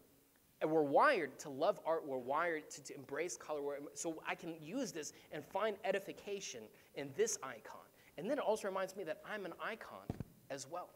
And 0.62 0.70
we're 0.70 0.82
wired 0.82 1.38
to 1.40 1.50
love 1.50 1.80
art. 1.84 2.06
We're 2.06 2.18
wired 2.18 2.70
to, 2.70 2.84
to 2.84 2.94
embrace 2.94 3.36
color. 3.36 3.78
So 3.94 4.22
I 4.26 4.36
can 4.36 4.54
use 4.62 4.92
this 4.92 5.12
and 5.32 5.44
find 5.44 5.76
edification 5.84 6.60
in 6.94 7.10
this 7.16 7.36
icon. 7.42 7.80
And 8.16 8.30
then 8.30 8.38
it 8.38 8.44
also 8.44 8.68
reminds 8.68 8.94
me 8.96 9.02
that 9.04 9.20
I'm 9.28 9.44
an 9.44 9.54
icon 9.62 10.06
as 10.50 10.68
well. 10.70 10.90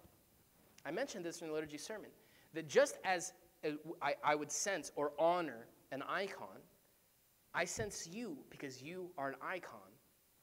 I 0.87 0.93
mentioned 0.93 1.25
this 1.25 1.43
in 1.43 1.49
the 1.49 1.53
liturgy 1.53 1.79
sermon 1.79 2.11
that 2.55 2.69
just 2.69 2.99
as 3.05 3.33
I, 4.01 4.15
I 4.23 4.37
would 4.37 4.53
cense 4.53 4.93
or 4.95 5.11
honor 5.19 5.67
an 5.91 6.03
icon, 6.09 6.61
I 7.53 7.65
cense 7.65 8.07
you 8.07 8.39
because 8.51 8.81
you 8.81 9.11
are 9.19 9.31
an 9.31 9.37
icon 9.43 9.81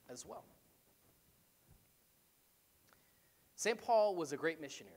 as 0.10 0.26
well. 0.26 0.44
St. 3.56 3.80
Paul 3.80 4.16
was 4.16 4.34
a 4.34 4.38
great 4.38 4.60
missionary 4.60 4.96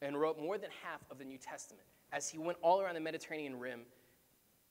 and 0.00 0.20
wrote 0.20 0.38
more 0.40 0.58
than 0.58 0.70
half 0.84 1.00
of 1.10 1.18
the 1.18 1.24
New 1.24 1.38
Testament 1.38 1.88
as 2.12 2.28
he 2.28 2.38
went 2.38 2.58
all 2.62 2.80
around 2.80 2.94
the 2.94 3.00
Mediterranean 3.00 3.58
rim, 3.58 3.82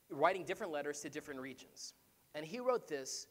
writing 0.09 0.43
different 0.43 0.71
letters 0.71 1.01
to 1.01 1.09
different 1.09 1.39
regions. 1.39 1.93
And 2.35 2.45
he 2.45 2.59
wrote 2.59 2.88
this 2.88 3.27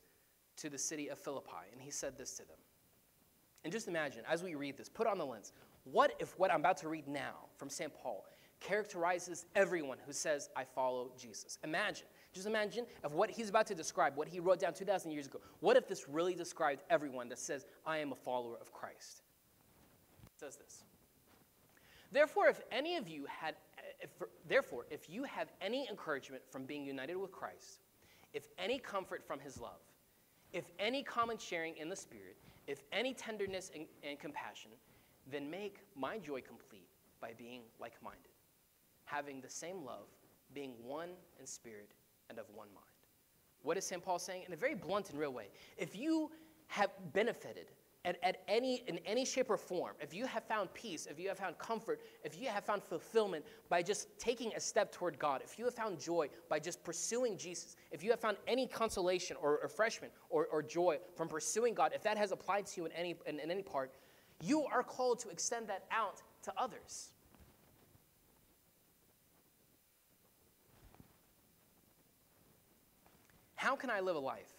to 0.59 0.71
the 0.71 0.79
city 0.79 1.09
of 1.09 1.19
Philippi, 1.19 1.67
and 1.73 1.81
he 1.81 1.91
said 1.91 2.17
this 2.17 2.33
to 2.37 2.45
them. 2.45 2.59
And 3.65 3.73
just 3.73 3.89
imagine, 3.89 4.23
as 4.29 4.43
we 4.43 4.55
read 4.55 4.77
this, 4.77 4.89
put 4.89 5.07
on 5.07 5.19
the 5.19 5.27
lens, 5.27 5.53
what 5.85 6.15
if 6.19 6.39
what 6.39 6.53
I'm 6.53 6.61
about 6.61 6.77
to 6.79 6.89
read 6.89 7.09
now 7.09 7.35
from 7.57 7.69
St. 7.69 7.93
Paul 7.95 8.25
characterizes 8.61 9.45
everyone 9.55 9.99
who 10.07 10.13
says, 10.13 10.49
I 10.57 10.65
follow 10.65 11.11
Jesus. 11.19 11.59
Imagine, 11.63 12.07
just 12.33 12.47
imagine 12.47 12.87
of 13.05 13.15
what 13.15 13.31
he's 13.31 13.49
about 13.49 13.67
to 13.67 13.75
describe, 13.75 14.17
what 14.17 14.29
he 14.29 14.41
wrote 14.41 14.61
down 14.61 14.73
2,000 14.73 15.11
years 15.11 15.27
ago. 15.27 15.41
What 15.61 15.77
if 15.77 15.87
this 15.87 16.09
really 16.09 16.35
described 16.35 16.83
everyone 16.91 17.29
that 17.29 17.39
says, 17.39 17.67
I 17.85 17.99
am 17.99 18.13
a 18.13 18.17
follower 18.17 18.57
of 18.61 18.73
Christ? 18.73 19.23
It 20.27 20.41
says 20.41 20.57
this. 20.57 20.85
Therefore, 22.13 22.49
if 22.49 22.61
any 22.71 22.97
of 22.97 23.09
you 23.09 23.27
had, 23.27 23.57
if, 24.07 24.29
therefore, 24.49 24.87
if 24.91 25.11
you 25.11 25.25
have 25.25 25.53
any 25.61 25.89
encouragement 25.89 26.43
from 26.51 26.65
being 26.65 26.85
united 26.85 27.17
with 27.17 27.33
Christ, 27.33 27.81
if 28.33 28.49
any 28.59 28.79
comfort 28.79 29.27
from 29.27 29.41
his 29.41 29.61
love, 29.61 29.81
if 30.53 30.65
any 30.79 31.03
common 31.03 31.39
sharing 31.39 31.77
in 31.77 31.89
the 31.89 31.97
Spirit, 31.97 32.37
if 32.67 32.83
any 32.93 33.15
tenderness 33.15 33.71
and, 33.75 33.87
and 34.03 34.19
compassion, 34.19 34.71
then 35.31 35.51
make 35.51 35.81
my 35.95 36.19
joy 36.19 36.41
complete 36.41 36.89
by 37.21 37.33
being 37.37 37.63
like 37.81 37.95
minded 38.03 38.31
having 39.07 39.41
the 39.41 39.49
same 39.49 39.85
love, 39.85 40.07
being 40.53 40.73
one 40.83 41.11
in 41.41 41.47
spirit 41.47 41.93
and 42.29 42.39
of 42.39 42.45
one 42.55 42.69
mind. 42.75 42.85
What 43.63 43.77
is 43.79 43.87
St. 43.87 44.03
Paul 44.05 44.19
saying? 44.19 44.43
In 44.47 44.53
a 44.53 44.57
very 44.57 44.75
blunt 44.75 45.11
and 45.11 45.19
real 45.19 45.33
way. 45.33 45.49
If 45.79 45.97
you 45.97 46.31
have 46.67 46.91
benefited 47.13 47.71
at, 48.07 48.17
at 48.23 48.43
any, 48.47 48.85
in 48.87 48.99
any 49.05 49.25
shape 49.25 49.51
or 49.51 49.57
form, 49.57 49.95
if 50.01 50.15
you 50.15 50.27
have 50.27 50.45
found 50.45 50.73
peace, 50.73 51.07
if 51.11 51.19
you 51.19 51.29
have 51.29 51.39
found 51.39 51.59
comfort, 51.59 52.01
if 52.25 52.41
you 52.41 52.47
have 52.49 52.65
found 52.65 52.83
fulfillment 52.83 53.45
by 53.69 53.83
just 53.83 54.17
taking 54.19 54.55
a 54.55 54.61
step 54.61 54.93
toward 54.93 55.19
God, 55.19 55.43
if 55.45 55.59
you 55.59 55.65
have 55.65 55.75
found 55.75 55.99
joy 55.99 56.29
by 56.49 56.61
just 56.61 56.83
pursuing 56.85 57.37
Jesus, 57.37 57.75
if 57.91 58.05
you 58.05 58.11
have 58.11 58.21
found 58.21 58.37
any 58.47 58.69
consolation 58.69 59.37
or 59.43 59.59
refreshment 59.61 60.13
or, 60.31 60.47
or 60.47 60.63
joy 60.63 60.99
from 61.17 61.29
pursuing 61.29 61.75
God, 61.75 61.91
if 61.95 62.03
that 62.05 62.17
has 62.17 62.31
applied 62.31 62.67
to 62.67 62.81
you 62.81 62.87
in 62.87 62.93
any, 62.93 63.17
in, 63.27 63.41
in 63.41 63.51
any 63.51 63.63
part, 63.63 63.91
you 64.41 64.65
are 64.67 64.85
called 64.85 65.19
to 65.21 65.29
extend 65.29 65.69
that 65.69 65.85
out 65.91 66.23
to 66.43 66.53
others. 66.57 67.11
How 73.57 73.75
can 73.75 73.91
I 73.91 73.99
live 73.99 74.15
a 74.15 74.21
life? 74.21 74.53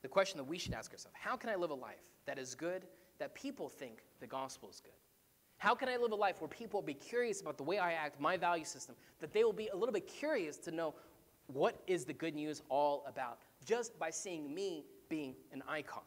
The 0.00 0.08
question 0.08 0.38
that 0.38 0.44
we 0.44 0.56
should 0.56 0.72
ask 0.72 0.90
ourselves 0.90 1.14
how 1.20 1.36
can 1.36 1.50
I 1.50 1.56
live 1.56 1.70
a 1.70 1.74
life 1.74 2.11
that 2.26 2.38
is 2.38 2.54
good, 2.54 2.86
that 3.18 3.34
people 3.34 3.68
think 3.68 4.02
the 4.20 4.26
gospel 4.26 4.68
is 4.70 4.80
good? 4.80 4.92
How 5.58 5.74
can 5.74 5.88
I 5.88 5.96
live 5.96 6.10
a 6.10 6.16
life 6.16 6.40
where 6.40 6.48
people 6.48 6.80
will 6.80 6.86
be 6.86 6.94
curious 6.94 7.40
about 7.40 7.56
the 7.56 7.62
way 7.62 7.78
I 7.78 7.92
act, 7.92 8.20
my 8.20 8.36
value 8.36 8.64
system, 8.64 8.96
that 9.20 9.32
they 9.32 9.44
will 9.44 9.52
be 9.52 9.68
a 9.68 9.76
little 9.76 9.92
bit 9.92 10.08
curious 10.08 10.56
to 10.58 10.72
know 10.72 10.94
what 11.46 11.80
is 11.86 12.04
the 12.04 12.12
good 12.12 12.34
news 12.34 12.62
all 12.68 13.04
about 13.06 13.38
just 13.64 13.96
by 13.98 14.10
seeing 14.10 14.52
me 14.52 14.84
being 15.08 15.34
an 15.52 15.62
icon? 15.68 16.02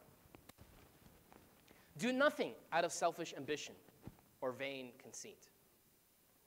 Do 1.98 2.12
nothing 2.12 2.52
out 2.72 2.84
of 2.84 2.92
selfish 2.92 3.32
ambition 3.34 3.74
or 4.42 4.52
vain 4.52 4.90
conceit. 5.02 5.48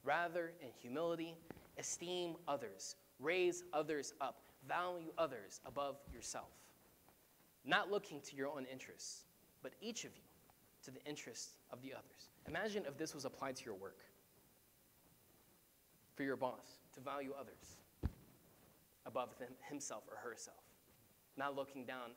Rather, 0.04 0.54
in 0.62 0.70
humility, 0.80 1.36
esteem 1.80 2.36
others, 2.48 2.96
raise 3.20 3.64
others 3.74 4.14
up, 4.22 4.42
value 4.68 5.12
others 5.18 5.62
above 5.66 5.98
yourself, 6.14 6.52
not 7.66 7.90
looking 7.90 8.22
to 8.22 8.36
your 8.36 8.48
own 8.48 8.66
interests, 8.72 9.26
but 9.62 9.74
each 9.82 10.06
of 10.06 10.16
you 10.16 10.24
to 10.84 10.92
the 10.92 11.04
interests 11.04 11.58
of 11.72 11.82
the 11.82 11.94
others. 11.94 12.30
Imagine 12.48 12.84
if 12.88 12.98
this 12.98 13.14
was 13.14 13.26
applied 13.26 13.56
to 13.58 13.66
your 13.66 13.76
work, 13.76 14.00
for 16.16 16.24
your 16.24 16.36
boss 16.36 16.80
to 16.94 17.00
value 17.00 17.34
others 17.40 17.78
above 19.06 19.38
them, 19.40 19.50
himself 19.68 20.04
or 20.10 20.18
herself, 20.18 20.58
not 21.38 21.56
looking 21.56 21.86
down, 21.86 22.12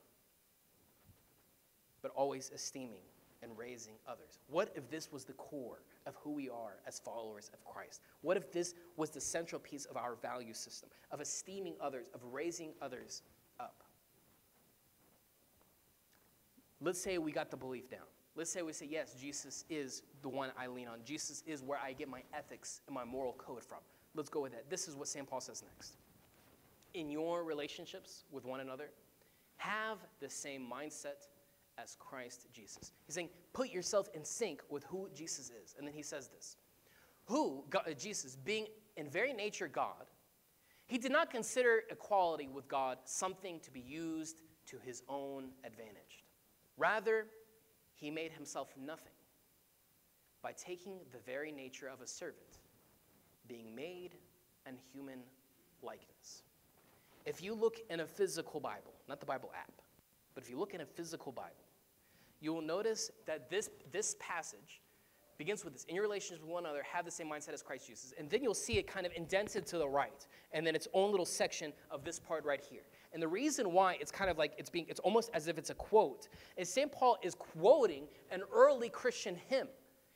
but 2.03 2.11
always 2.15 2.51
esteeming 2.55 3.03
and 3.43 3.57
raising 3.57 3.95
others. 4.07 4.39
What 4.49 4.73
if 4.75 4.89
this 4.91 5.11
was 5.11 5.25
the 5.25 5.33
core 5.35 5.83
of 6.07 6.17
who 6.17 6.33
we 6.33 6.49
are 6.49 6.79
as 6.87 6.99
followers 6.99 7.51
of 7.53 7.65
Christ? 7.65 8.01
What 8.21 8.37
if 8.37 8.53
this 8.53 8.75
was 8.97 9.11
the 9.11 9.21
central 9.21 9.61
piece 9.61 9.85
of 9.85 9.97
our 9.97 10.17
value 10.17 10.55
system, 10.55 10.89
of 11.11 11.21
esteeming 11.21 11.75
others, 11.81 12.07
of 12.15 12.21
raising 12.33 12.73
others 12.81 13.23
up? 13.61 13.83
Let's 16.83 17.01
say 17.01 17.19
we 17.19 17.33
got 17.33 17.51
the 17.51 17.57
belief 17.57 17.91
down. 17.91 18.01
Let's 18.35 18.51
say 18.51 18.63
we 18.63 18.73
say, 18.73 18.87
yes, 18.91 19.15
Jesus 19.21 19.65
is 19.69 20.03
the 20.23 20.29
one 20.29 20.51
I 20.59 20.67
lean 20.67 20.89
on. 20.89 21.01
Jesus 21.05 21.43
is 21.47 21.63
where 21.63 21.79
I 21.79 21.93
get 21.93 22.09
my 22.09 22.23
ethics 22.35 22.81
and 22.87 22.95
my 22.95 23.05
moral 23.05 23.35
code 23.35 23.63
from. 23.63 23.79
Let's 24.15 24.31
go 24.31 24.41
with 24.41 24.53
that. 24.53 24.71
This 24.71 24.89
is 24.89 24.97
what 24.97 25.09
St. 25.09 25.27
Paul 25.29 25.41
says 25.41 25.63
next. 25.63 25.97
In 26.95 27.11
your 27.11 27.45
relationships 27.45 28.25
with 28.31 28.45
one 28.45 28.61
another, 28.61 28.91
have 29.59 29.99
the 30.21 30.29
same 30.29 30.67
mindset 30.67 31.29
as 31.79 31.97
Christ 31.99 32.47
Jesus. 32.53 32.93
He's 33.07 33.15
saying, 33.15 33.29
put 33.53 33.71
yourself 33.71 34.09
in 34.15 34.25
sync 34.25 34.63
with 34.69 34.85
who 34.85 35.09
Jesus 35.15 35.51
is. 35.63 35.75
And 35.79 35.87
then 35.87 35.95
he 35.95 36.03
says 36.03 36.29
this 36.29 36.57
Who, 37.27 37.65
God, 37.71 37.83
uh, 37.89 37.93
Jesus, 37.93 38.37
being 38.37 38.67
in 38.97 39.09
very 39.09 39.33
nature 39.33 39.69
God, 39.69 40.07
he 40.87 40.99
did 40.99 41.13
not 41.13 41.31
consider 41.31 41.83
equality 41.91 42.49
with 42.49 42.67
God 42.69 42.99
something 43.05 43.61
to 43.61 43.71
be 43.71 43.81
used 43.81 44.43
to 44.67 44.79
his 44.85 45.03
own 45.09 45.51
advantage. 45.65 46.22
Rather, 46.77 47.27
he 47.95 48.11
made 48.11 48.33
himself 48.33 48.73
nothing 48.77 49.13
by 50.43 50.53
taking 50.53 50.99
the 51.13 51.19
very 51.19 51.53
nature 51.53 51.89
of 51.89 52.01
a 52.01 52.07
servant, 52.07 52.59
being 53.47 53.75
made 53.75 54.17
in 54.67 54.77
human 54.93 55.21
likeness. 55.83 56.43
If 57.25 57.43
you 57.43 57.55
look 57.55 57.77
in 57.91 58.01
a 58.01 58.07
physical 58.07 58.59
Bible, 58.59 58.93
not 59.09 59.21
the 59.21 59.27
Bible 59.27 59.53
app, 59.57 59.73
but 60.35 60.43
if 60.43 60.51
you 60.51 60.59
look 60.59 60.75
in 60.75 60.81
a 60.81 60.87
physical 60.87 61.31
Bible, 61.31 61.51
you 62.41 62.53
will 62.53 62.63
notice 62.63 63.11
that 63.27 63.49
this, 63.49 63.71
this 63.93 64.17
passage 64.19 64.81
begins 65.39 65.65
with 65.65 65.73
this. 65.75 65.85
In 65.85 65.95
your 65.95 66.03
relations 66.03 66.41
with 66.41 66.49
one 66.49 66.65
another, 66.65 66.83
have 66.91 67.05
the 67.05 67.11
same 67.11 67.29
mindset 67.29 67.53
as 67.53 67.63
Christ 67.63 67.87
Jesus. 67.87 68.13
And 68.19 68.29
then 68.29 68.43
you'll 68.43 68.55
see 68.55 68.79
it 68.79 68.87
kind 68.87 69.07
of 69.07 69.13
indented 69.15 69.67
to 69.67 69.79
the 69.79 69.89
right, 69.89 70.27
and 70.53 70.67
then 70.67 70.75
its 70.75 70.89
own 70.93 71.11
little 71.11 71.27
section 71.27 71.73
of 71.91 72.05
this 72.05 72.19
part 72.19 72.45
right 72.45 72.61
here. 72.61 72.83
And 73.13 73.23
the 73.23 73.29
reason 73.29 73.73
why 73.73 73.99
it's 74.01 74.11
kind 74.11 74.31
of 74.31 74.39
like 74.39 74.55
it's 74.57 74.71
being, 74.71 74.87
it's 74.89 75.01
almost 75.01 75.31
as 75.35 75.49
if 75.49 75.59
it's 75.59 75.71
a 75.71 75.75
quote, 75.75 76.29
is 76.57 76.73
St. 76.73 76.91
Paul 76.91 77.19
is 77.23 77.35
quoting 77.35 78.05
an 78.31 78.43
early 78.53 78.89
Christian 78.89 79.37
hymn. 79.49 79.69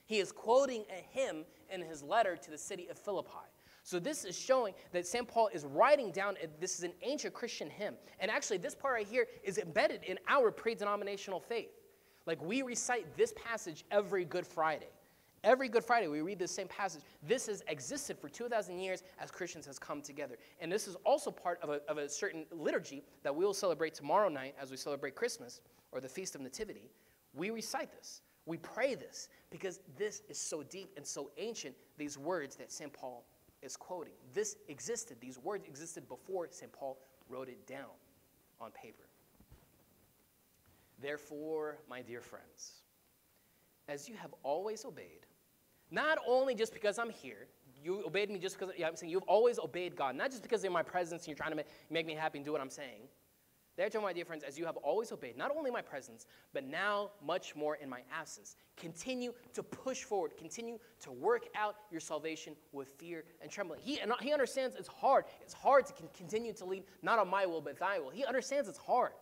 He 0.06 0.18
is 0.18 0.32
quoting 0.32 0.84
a 0.90 1.04
hymn 1.18 1.44
in 1.70 1.82
his 1.82 2.02
letter 2.02 2.36
to 2.36 2.50
the 2.50 2.58
city 2.58 2.88
of 2.88 2.98
Philippi. 2.98 3.50
So 3.82 4.00
this 4.00 4.24
is 4.24 4.36
showing 4.36 4.74
that 4.92 5.06
St. 5.06 5.28
Paul 5.28 5.48
is 5.52 5.64
writing 5.64 6.10
down, 6.10 6.36
this 6.58 6.78
is 6.78 6.84
an 6.84 6.92
ancient 7.02 7.34
Christian 7.34 7.70
hymn. 7.70 7.94
And 8.18 8.30
actually, 8.30 8.58
this 8.58 8.74
part 8.74 8.94
right 8.94 9.06
here 9.06 9.26
is 9.44 9.58
embedded 9.58 10.02
in 10.04 10.18
our 10.28 10.50
pre 10.50 10.74
denominational 10.74 11.38
faith. 11.38 11.70
Like 12.26 12.42
we 12.42 12.62
recite 12.62 13.16
this 13.16 13.32
passage 13.36 13.84
every 13.90 14.24
Good 14.24 14.46
Friday. 14.46 14.88
Every 15.46 15.68
Good 15.68 15.84
Friday, 15.84 16.08
we 16.08 16.22
read 16.22 16.40
the 16.40 16.48
same 16.48 16.66
passage. 16.66 17.02
This 17.22 17.46
has 17.46 17.62
existed 17.68 18.18
for 18.18 18.28
2,000 18.28 18.80
years 18.80 19.04
as 19.20 19.30
Christians 19.30 19.64
has 19.66 19.78
come 19.78 20.02
together. 20.02 20.34
And 20.60 20.72
this 20.72 20.88
is 20.88 20.96
also 21.04 21.30
part 21.30 21.60
of 21.62 21.70
a, 21.70 21.80
of 21.88 21.98
a 21.98 22.08
certain 22.08 22.46
liturgy 22.50 23.04
that 23.22 23.32
we 23.32 23.44
will 23.44 23.54
celebrate 23.54 23.94
tomorrow 23.94 24.28
night 24.28 24.56
as 24.60 24.72
we 24.72 24.76
celebrate 24.76 25.14
Christmas 25.14 25.60
or 25.92 26.00
the 26.00 26.08
Feast 26.08 26.34
of 26.34 26.40
Nativity. 26.40 26.90
We 27.32 27.50
recite 27.50 27.92
this. 27.92 28.22
We 28.44 28.56
pray 28.56 28.96
this 28.96 29.28
because 29.48 29.78
this 29.96 30.22
is 30.28 30.36
so 30.36 30.64
deep 30.64 30.90
and 30.96 31.06
so 31.06 31.30
ancient, 31.38 31.76
these 31.96 32.18
words 32.18 32.56
that 32.56 32.72
St. 32.72 32.92
Paul 32.92 33.24
is 33.62 33.76
quoting. 33.76 34.14
This 34.34 34.56
existed, 34.66 35.18
these 35.20 35.38
words 35.38 35.64
existed 35.68 36.08
before 36.08 36.48
St. 36.50 36.72
Paul 36.72 36.98
wrote 37.28 37.48
it 37.48 37.64
down 37.68 37.94
on 38.60 38.72
paper. 38.72 39.04
Therefore, 41.00 41.78
my 41.88 42.02
dear 42.02 42.20
friends, 42.20 42.82
as 43.88 44.08
you 44.08 44.16
have 44.16 44.34
always 44.42 44.84
obeyed, 44.84 45.25
not 45.90 46.18
only 46.26 46.54
just 46.54 46.72
because 46.72 46.98
I'm 46.98 47.10
here, 47.10 47.46
you 47.82 48.02
obeyed 48.06 48.30
me 48.30 48.38
just 48.38 48.58
because, 48.58 48.74
yeah, 48.76 48.88
I'm 48.88 48.96
saying 48.96 49.12
you've 49.12 49.22
always 49.24 49.58
obeyed 49.58 49.96
God, 49.96 50.16
not 50.16 50.30
just 50.30 50.42
because 50.42 50.64
in 50.64 50.72
my 50.72 50.82
presence 50.82 51.22
and 51.22 51.28
you're 51.28 51.36
trying 51.36 51.50
to 51.50 51.56
make, 51.56 51.66
make 51.90 52.06
me 52.06 52.14
happy 52.14 52.38
and 52.38 52.44
do 52.44 52.52
what 52.52 52.60
I'm 52.60 52.70
saying. 52.70 53.08
Therefore, 53.76 54.00
my 54.00 54.14
dear 54.14 54.24
friends, 54.24 54.42
as 54.42 54.58
you 54.58 54.64
have 54.64 54.78
always 54.78 55.12
obeyed, 55.12 55.36
not 55.36 55.54
only 55.54 55.70
my 55.70 55.82
presence, 55.82 56.26
but 56.54 56.64
now 56.64 57.10
much 57.22 57.54
more 57.54 57.76
in 57.76 57.90
my 57.90 58.00
absence, 58.10 58.56
continue 58.76 59.34
to 59.52 59.62
push 59.62 60.02
forward, 60.02 60.32
continue 60.38 60.78
to 61.00 61.12
work 61.12 61.48
out 61.54 61.76
your 61.90 62.00
salvation 62.00 62.56
with 62.72 62.88
fear 62.88 63.24
and 63.42 63.50
trembling. 63.50 63.80
He, 63.82 64.00
he 64.22 64.32
understands 64.32 64.76
it's 64.76 64.88
hard. 64.88 65.26
It's 65.42 65.52
hard 65.52 65.84
to 65.86 65.92
continue 66.16 66.54
to 66.54 66.64
lead, 66.64 66.84
not 67.02 67.18
on 67.18 67.28
my 67.28 67.44
will, 67.44 67.60
but 67.60 67.78
thy 67.78 67.98
will. 67.98 68.08
He 68.08 68.24
understands 68.24 68.66
it's 68.66 68.78
hard. 68.78 69.12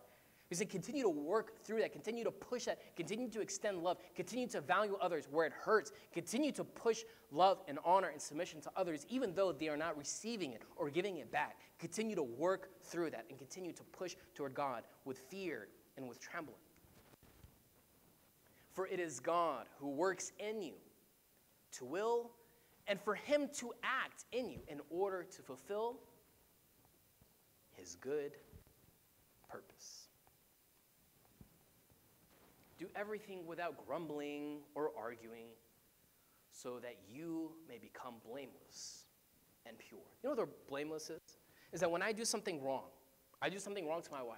He 0.47 0.55
said, 0.55 0.69
continue 0.69 1.01
to 1.01 1.09
work 1.09 1.63
through 1.63 1.79
that, 1.79 1.91
continue 1.91 2.23
to 2.23 2.31
push 2.31 2.65
that, 2.65 2.95
continue 2.95 3.27
to 3.29 3.41
extend 3.41 3.81
love, 3.81 3.97
continue 4.15 4.47
to 4.49 4.61
value 4.61 4.95
others 5.01 5.27
where 5.31 5.47
it 5.47 5.53
hurts, 5.53 5.91
continue 6.13 6.51
to 6.51 6.63
push 6.63 7.03
love 7.31 7.63
and 7.67 7.79
honor 7.83 8.09
and 8.09 8.21
submission 8.21 8.61
to 8.61 8.71
others, 8.75 9.07
even 9.09 9.33
though 9.33 9.51
they 9.51 9.69
are 9.69 9.77
not 9.77 9.97
receiving 9.97 10.53
it 10.53 10.61
or 10.75 10.91
giving 10.91 11.17
it 11.17 11.31
back. 11.31 11.57
Continue 11.79 12.15
to 12.15 12.23
work 12.23 12.69
through 12.83 13.09
that 13.09 13.25
and 13.29 13.39
continue 13.39 13.73
to 13.73 13.83
push 13.85 14.15
toward 14.35 14.53
God 14.53 14.83
with 15.03 15.17
fear 15.17 15.67
and 15.97 16.07
with 16.07 16.19
trembling. 16.19 16.59
For 18.73 18.85
it 18.85 18.99
is 18.99 19.19
God 19.19 19.65
who 19.79 19.89
works 19.89 20.31
in 20.37 20.61
you 20.61 20.73
to 21.71 21.85
will 21.85 22.29
and 22.87 23.01
for 23.01 23.15
him 23.15 23.49
to 23.55 23.73
act 23.83 24.25
in 24.31 24.49
you 24.49 24.59
in 24.67 24.79
order 24.91 25.23
to 25.23 25.41
fulfill 25.41 25.97
his 27.73 27.95
good 27.95 28.33
purpose. 29.49 29.94
Do 32.85 32.91
everything 32.95 33.47
without 33.47 33.87
grumbling 33.87 34.59
or 34.75 34.91
arguing, 34.95 35.47
so 36.51 36.77
that 36.79 36.97
you 37.11 37.51
may 37.67 37.79
become 37.79 38.15
blameless 38.23 39.05
and 39.65 39.75
pure. 39.79 39.99
You 40.21 40.29
know 40.29 40.35
what 40.35 40.47
the 40.47 40.55
blameless 40.69 41.09
is? 41.09 41.19
Is 41.73 41.79
that 41.79 41.89
when 41.89 42.03
I 42.03 42.11
do 42.11 42.23
something 42.23 42.63
wrong, 42.63 42.83
I 43.41 43.49
do 43.49 43.57
something 43.57 43.87
wrong 43.87 44.03
to 44.03 44.11
my 44.11 44.21
wife, 44.21 44.37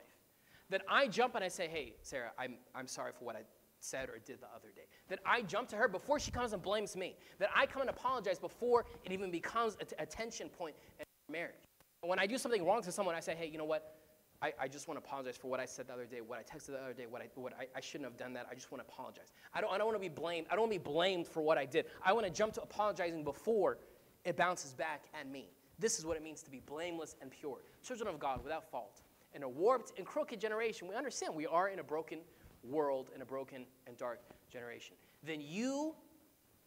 that 0.69 0.81
I 0.89 1.07
jump 1.07 1.35
and 1.35 1.43
I 1.43 1.49
say, 1.49 1.67
hey, 1.67 1.95
Sarah, 2.03 2.31
I'm, 2.39 2.55
I'm 2.73 2.87
sorry 2.87 3.11
for 3.11 3.25
what 3.25 3.35
I 3.35 3.41
said 3.81 4.07
or 4.07 4.17
did 4.19 4.39
the 4.39 4.47
other 4.55 4.69
day. 4.73 4.85
That 5.09 5.19
I 5.25 5.41
jump 5.41 5.67
to 5.69 5.75
her 5.75 5.89
before 5.89 6.17
she 6.17 6.31
comes 6.31 6.53
and 6.53 6.61
blames 6.61 6.95
me. 6.95 7.17
That 7.39 7.49
I 7.53 7.65
come 7.65 7.81
and 7.81 7.89
apologize 7.89 8.39
before 8.39 8.85
it 9.03 9.11
even 9.11 9.29
becomes 9.29 9.75
a, 9.99 10.05
tension 10.05 10.47
point 10.47 10.75
in 10.99 11.05
marriage. 11.29 11.55
When 11.99 12.17
I 12.17 12.27
do 12.27 12.37
something 12.37 12.65
wrong 12.65 12.81
to 12.83 12.93
someone, 12.93 13.13
I 13.13 13.19
say, 13.19 13.35
hey, 13.35 13.47
you 13.47 13.57
know 13.57 13.65
what? 13.65 13.96
I, 14.41 14.53
I, 14.61 14.67
just 14.67 14.87
want 14.87 15.01
to 15.01 15.05
apologize 15.05 15.35
for 15.35 15.47
what 15.47 15.59
I 15.59 15.65
said 15.65 15.87
the 15.87 15.93
other 15.93 16.05
day, 16.05 16.21
what 16.21 16.37
I 16.37 16.43
texted 16.43 16.67
the 16.67 16.77
other 16.77 16.93
day, 16.93 17.05
what 17.09 17.21
I, 17.23 17.29
what 17.35 17.53
I, 17.59 17.65
I 17.75 17.81
shouldn't 17.81 18.07
have 18.07 18.17
done 18.17 18.33
that. 18.33 18.45
I 18.49 18.53
just 18.53 18.71
want 18.71 18.85
to 18.85 18.91
apologize. 18.91 19.33
I 19.53 19.61
don't, 19.61 19.73
I 19.73 19.77
don't 19.77 19.87
want 19.87 19.95
to 19.95 20.09
be 20.09 20.13
blamed. 20.13 20.45
I 20.51 20.55
don't 20.55 20.69
want 20.69 20.73
to 20.73 20.79
be 20.79 20.91
blamed 20.91 21.27
for 21.27 21.41
what 21.41 21.57
I 21.57 21.65
did. 21.65 21.85
I 22.05 22.13
want 22.13 22.27
to 22.27 22.31
jump 22.31 22.53
to 22.53 22.61
apologizing 22.61 23.23
before 23.23 23.79
it 24.25 24.37
bounces 24.37 24.73
back 24.73 25.05
at 25.19 25.27
me. 25.27 25.49
This 25.79 25.97
is 25.97 26.05
what 26.05 26.17
it 26.17 26.23
means 26.23 26.43
to 26.43 26.51
be 26.51 26.59
blameless 26.59 27.15
and 27.21 27.31
pure. 27.31 27.57
Children 27.83 28.09
of 28.09 28.19
God 28.19 28.43
without 28.43 28.69
fault. 28.69 29.01
In 29.33 29.41
a 29.41 29.49
warped 29.49 29.93
and 29.97 30.05
crooked 30.05 30.39
generation, 30.39 30.87
we 30.87 30.95
understand 30.95 31.33
we 31.33 31.47
are 31.47 31.69
in 31.69 31.79
a 31.79 31.83
broken 31.83 32.19
world, 32.63 33.09
in 33.15 33.21
a 33.21 33.25
broken 33.25 33.65
and 33.87 33.97
dark 33.97 34.19
generation. 34.51 34.95
Then 35.23 35.41
you 35.41 35.95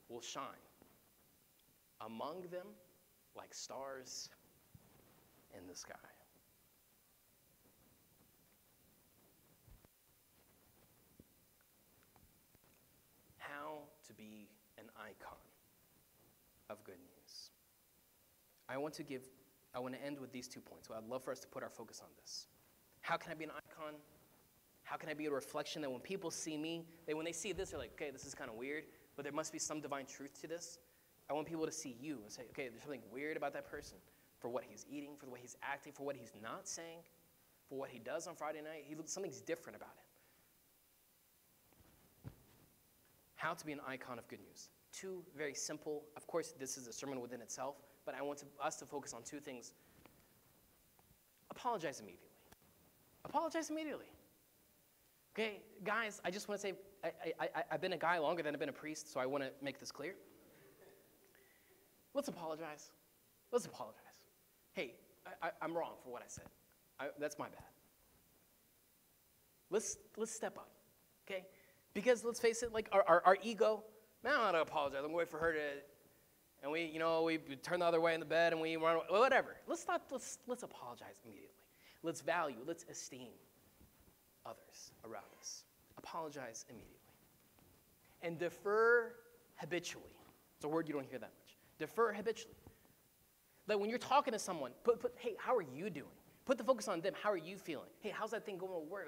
will 0.08 0.20
shine 0.20 0.42
among 2.00 2.42
them 2.50 2.66
like 3.36 3.54
stars 3.54 4.28
in 5.56 5.68
the 5.68 5.74
sky. 5.74 5.94
to 14.10 14.14
be 14.14 14.48
an 14.76 14.86
icon 14.96 15.38
of 16.70 16.82
good 16.84 16.98
news. 16.98 17.50
I 18.68 18.78
want 18.78 18.94
to 18.94 19.02
give, 19.02 19.22
I 19.74 19.80
want 19.80 19.94
to 19.94 20.04
end 20.04 20.18
with 20.18 20.32
these 20.32 20.48
two 20.48 20.60
points. 20.60 20.88
So 20.88 20.94
I'd 20.94 21.08
love 21.08 21.24
for 21.24 21.32
us 21.32 21.40
to 21.40 21.48
put 21.48 21.62
our 21.62 21.68
focus 21.68 22.00
on 22.02 22.08
this. 22.20 22.46
How 23.00 23.16
can 23.16 23.32
I 23.32 23.34
be 23.34 23.44
an 23.44 23.50
icon? 23.50 23.94
How 24.84 24.96
can 24.96 25.08
I 25.08 25.14
be 25.14 25.26
a 25.26 25.30
reflection 25.30 25.82
that 25.82 25.90
when 25.90 26.00
people 26.00 26.30
see 26.30 26.56
me, 26.56 26.84
they 27.06 27.14
when 27.14 27.24
they 27.24 27.32
see 27.32 27.52
this, 27.52 27.70
they're 27.70 27.78
like, 27.78 27.92
okay, 27.92 28.10
this 28.10 28.24
is 28.24 28.34
kind 28.34 28.50
of 28.50 28.56
weird, 28.56 28.84
but 29.16 29.24
there 29.24 29.32
must 29.32 29.52
be 29.52 29.58
some 29.58 29.80
divine 29.80 30.06
truth 30.06 30.40
to 30.40 30.46
this. 30.46 30.78
I 31.28 31.32
want 31.32 31.46
people 31.46 31.66
to 31.66 31.72
see 31.72 31.96
you 32.00 32.20
and 32.22 32.32
say, 32.32 32.42
okay, 32.50 32.68
there's 32.68 32.82
something 32.82 33.02
weird 33.12 33.36
about 33.36 33.52
that 33.52 33.70
person 33.70 33.98
for 34.38 34.48
what 34.48 34.64
he's 34.68 34.84
eating, 34.90 35.10
for 35.18 35.26
the 35.26 35.30
way 35.30 35.38
he's 35.40 35.56
acting, 35.62 35.92
for 35.92 36.04
what 36.04 36.16
he's 36.16 36.32
not 36.42 36.66
saying, 36.66 36.98
for 37.68 37.78
what 37.78 37.90
he 37.90 37.98
does 37.98 38.26
on 38.26 38.34
Friday 38.34 38.62
night. 38.62 38.84
He 38.88 38.94
looks, 38.94 39.12
something's 39.12 39.40
different 39.40 39.76
about 39.76 39.90
him. 39.90 40.10
how 43.40 43.54
to 43.54 43.64
be 43.64 43.72
an 43.72 43.80
icon 43.88 44.18
of 44.18 44.28
good 44.28 44.38
news. 44.40 44.68
Two 44.92 45.22
very 45.36 45.54
simple, 45.54 46.02
of 46.16 46.26
course, 46.26 46.54
this 46.58 46.76
is 46.76 46.86
a 46.86 46.92
sermon 46.92 47.20
within 47.20 47.40
itself, 47.40 47.76
but 48.04 48.14
I 48.14 48.22
want 48.22 48.38
to, 48.40 48.46
us 48.62 48.76
to 48.76 48.86
focus 48.86 49.14
on 49.14 49.22
two 49.22 49.38
things. 49.38 49.74
Apologize 51.50 52.00
immediately. 52.00 52.28
Apologize 53.24 53.70
immediately. 53.70 54.06
Okay, 55.34 55.60
guys, 55.84 56.20
I 56.24 56.30
just 56.30 56.48
want 56.48 56.60
to 56.60 56.66
say 56.66 56.74
I, 57.04 57.62
I've 57.70 57.80
been 57.80 57.92
a 57.92 57.98
guy 57.98 58.18
longer 58.18 58.42
than 58.42 58.54
I've 58.54 58.60
been 58.60 58.68
a 58.68 58.72
priest, 58.72 59.12
so 59.12 59.20
I 59.20 59.26
want 59.26 59.44
to 59.44 59.50
make 59.62 59.78
this 59.78 59.90
clear. 59.90 60.14
Let's 62.14 62.28
apologize. 62.28 62.90
Let's 63.52 63.66
apologize. 63.66 64.00
Hey, 64.72 64.94
I, 65.42 65.50
am 65.62 65.76
wrong 65.76 65.92
for 66.02 66.10
what 66.10 66.22
I 66.22 66.26
said. 66.28 66.46
I, 66.98 67.06
that's 67.18 67.38
my 67.38 67.48
bad. 67.48 67.62
Let's, 69.70 69.98
let's 70.16 70.32
step 70.32 70.58
up, 70.58 70.70
okay? 71.28 71.46
Because 71.94 72.24
let's 72.24 72.40
face 72.40 72.62
it, 72.62 72.72
like 72.72 72.88
our, 72.92 73.04
our, 73.06 73.22
our 73.24 73.38
ego, 73.42 73.84
man, 74.24 74.34
I'm 74.34 74.52
not 74.52 74.62
apologize. 74.62 75.00
I'm 75.02 75.10
to 75.10 75.16
wait 75.16 75.28
for 75.28 75.38
her 75.38 75.52
to, 75.52 75.60
and 76.62 76.70
we, 76.70 76.84
you 76.84 76.98
know, 76.98 77.22
we 77.22 77.38
turn 77.38 77.80
the 77.80 77.86
other 77.86 78.00
way 78.00 78.14
in 78.14 78.20
the 78.20 78.26
bed 78.26 78.52
and 78.52 78.60
we 78.60 78.76
run 78.76 78.96
away, 78.96 79.06
whatever. 79.08 79.56
Let's 79.66 79.86
not, 79.86 80.02
let's, 80.10 80.38
let's 80.46 80.62
apologize 80.62 81.20
immediately. 81.24 81.54
Let's 82.02 82.20
value, 82.20 82.56
let's 82.66 82.84
esteem 82.90 83.32
others 84.46 84.92
around 85.04 85.24
us. 85.38 85.64
Apologize 85.98 86.64
immediately. 86.68 86.96
And 88.22 88.38
defer 88.38 89.12
habitually. 89.56 90.16
It's 90.56 90.64
a 90.64 90.68
word 90.68 90.88
you 90.88 90.94
don't 90.94 91.06
hear 91.06 91.18
that 91.18 91.30
much. 91.40 91.56
Defer 91.78 92.12
habitually. 92.12 92.54
Like 93.66 93.78
when 93.78 93.88
you're 93.88 93.98
talking 93.98 94.32
to 94.32 94.38
someone, 94.38 94.72
put, 94.84 95.00
put 95.00 95.14
hey, 95.16 95.36
how 95.38 95.56
are 95.56 95.62
you 95.62 95.90
doing? 95.90 96.06
Put 96.50 96.58
the 96.58 96.64
focus 96.64 96.88
on 96.88 97.00
them. 97.00 97.14
How 97.22 97.30
are 97.30 97.36
you 97.36 97.56
feeling? 97.56 97.86
Hey, 98.00 98.12
how's 98.12 98.32
that 98.32 98.44
thing 98.44 98.58
going 98.58 98.72
to 98.72 98.90
work? 98.90 99.06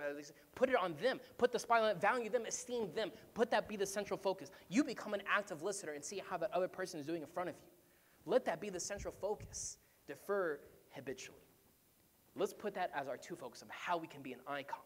Put 0.54 0.68
it 0.68 0.76
on 0.76 0.94
them. 1.02 1.18
Put 1.38 1.50
the 1.50 1.58
spotlight, 1.58 1.96
on 1.96 2.00
value 2.00 2.30
them, 2.30 2.46
esteem 2.46 2.94
them. 2.94 3.10
Put 3.34 3.50
that 3.50 3.68
be 3.68 3.74
the 3.74 3.84
central 3.84 4.16
focus. 4.16 4.52
You 4.68 4.84
become 4.84 5.12
an 5.12 5.22
active 5.28 5.60
listener 5.60 5.94
and 5.94 6.04
see 6.04 6.22
how 6.30 6.36
that 6.36 6.52
other 6.52 6.68
person 6.68 7.00
is 7.00 7.04
doing 7.04 7.20
in 7.20 7.26
front 7.26 7.48
of 7.48 7.56
you. 7.56 7.62
Let 8.26 8.44
that 8.44 8.60
be 8.60 8.70
the 8.70 8.78
central 8.78 9.12
focus. 9.20 9.78
Defer 10.06 10.60
habitually. 10.90 11.40
Let's 12.36 12.54
put 12.54 12.74
that 12.74 12.92
as 12.94 13.08
our 13.08 13.16
two 13.16 13.34
focus 13.34 13.60
of 13.60 13.68
how 13.70 13.96
we 13.96 14.06
can 14.06 14.22
be 14.22 14.32
an 14.32 14.40
icon. 14.46 14.78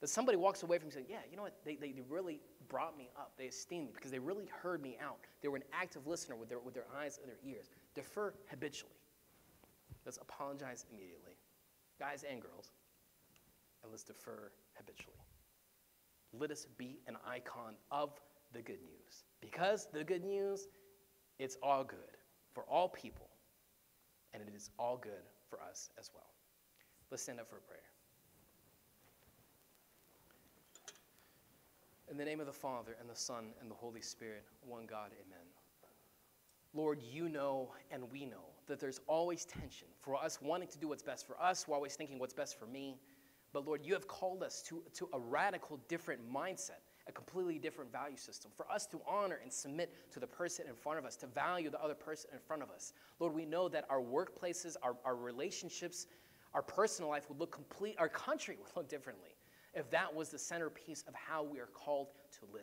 That 0.00 0.08
somebody 0.08 0.38
walks 0.38 0.62
away 0.62 0.78
from 0.78 0.90
saying, 0.90 1.04
yeah, 1.10 1.18
you 1.30 1.36
know 1.36 1.42
what, 1.42 1.58
they, 1.66 1.76
they, 1.76 1.92
they 1.92 2.02
really 2.08 2.40
brought 2.70 2.96
me 2.96 3.10
up. 3.14 3.32
They 3.36 3.44
esteemed 3.44 3.88
me 3.88 3.92
because 3.94 4.10
they 4.10 4.18
really 4.18 4.46
heard 4.62 4.80
me 4.80 4.96
out. 5.04 5.18
They 5.42 5.48
were 5.48 5.58
an 5.58 5.64
active 5.74 6.06
listener 6.06 6.34
with 6.34 6.48
their, 6.48 6.60
with 6.60 6.72
their 6.72 6.86
eyes 6.98 7.20
and 7.22 7.30
their 7.30 7.36
ears. 7.46 7.68
Defer 7.94 8.32
habitually. 8.48 8.94
Let's 10.06 10.16
apologize 10.16 10.86
immediately. 10.90 11.33
Guys 11.98 12.24
and 12.28 12.40
girls. 12.40 12.72
And 13.82 13.92
let's 13.92 14.02
defer 14.02 14.50
habitually. 14.76 15.18
Let 16.32 16.50
us 16.50 16.66
be 16.76 16.98
an 17.06 17.16
icon 17.26 17.74
of 17.90 18.20
the 18.52 18.62
good 18.62 18.80
news. 18.82 19.24
Because 19.40 19.88
the 19.92 20.02
good 20.02 20.24
news, 20.24 20.68
it's 21.38 21.56
all 21.62 21.84
good 21.84 21.98
for 22.52 22.64
all 22.64 22.88
people, 22.88 23.28
and 24.32 24.42
it 24.42 24.52
is 24.54 24.70
all 24.78 24.96
good 24.96 25.28
for 25.48 25.60
us 25.60 25.90
as 25.98 26.10
well. 26.14 26.30
Let's 27.10 27.22
stand 27.22 27.40
up 27.40 27.48
for 27.48 27.56
a 27.56 27.60
prayer. 27.60 27.80
In 32.10 32.16
the 32.16 32.24
name 32.24 32.40
of 32.40 32.46
the 32.46 32.52
Father, 32.52 32.96
and 33.00 33.08
the 33.08 33.16
Son, 33.16 33.46
and 33.60 33.70
the 33.70 33.74
Holy 33.74 34.00
Spirit, 34.00 34.44
one 34.66 34.86
God, 34.86 35.10
amen. 35.26 35.46
Lord, 36.74 37.00
you 37.02 37.28
know 37.28 37.70
and 37.90 38.10
we 38.10 38.24
know 38.26 38.53
that 38.66 38.80
there's 38.80 39.00
always 39.06 39.44
tension 39.44 39.88
for 40.00 40.16
us 40.16 40.38
wanting 40.40 40.68
to 40.68 40.78
do 40.78 40.88
what's 40.88 41.02
best 41.02 41.26
for 41.26 41.40
us. 41.40 41.66
We're 41.66 41.76
always 41.76 41.94
thinking 41.96 42.18
what's 42.18 42.34
best 42.34 42.58
for 42.58 42.66
me. 42.66 42.98
But 43.52 43.66
Lord, 43.66 43.82
you 43.84 43.92
have 43.94 44.08
called 44.08 44.42
us 44.42 44.62
to, 44.62 44.82
to 44.94 45.08
a 45.12 45.18
radical 45.18 45.78
different 45.88 46.20
mindset, 46.32 46.82
a 47.06 47.12
completely 47.12 47.58
different 47.58 47.92
value 47.92 48.16
system, 48.16 48.50
for 48.56 48.68
us 48.70 48.86
to 48.86 49.00
honor 49.06 49.38
and 49.42 49.52
submit 49.52 49.94
to 50.12 50.18
the 50.18 50.26
person 50.26 50.66
in 50.68 50.74
front 50.74 50.98
of 50.98 51.04
us, 51.04 51.14
to 51.16 51.26
value 51.28 51.70
the 51.70 51.80
other 51.80 51.94
person 51.94 52.30
in 52.32 52.40
front 52.40 52.62
of 52.62 52.70
us. 52.70 52.94
Lord, 53.20 53.32
we 53.32 53.44
know 53.44 53.68
that 53.68 53.84
our 53.88 54.00
workplaces, 54.00 54.74
our, 54.82 54.96
our 55.04 55.14
relationships, 55.14 56.08
our 56.52 56.62
personal 56.62 57.10
life 57.10 57.28
would 57.28 57.38
look 57.38 57.52
complete, 57.52 57.94
our 57.98 58.08
country 58.08 58.56
would 58.60 58.76
look 58.76 58.88
differently 58.88 59.30
if 59.74 59.90
that 59.90 60.12
was 60.12 60.30
the 60.30 60.38
centerpiece 60.38 61.04
of 61.06 61.14
how 61.14 61.42
we 61.42 61.58
are 61.60 61.66
called 61.66 62.08
to 62.32 62.52
live. 62.52 62.62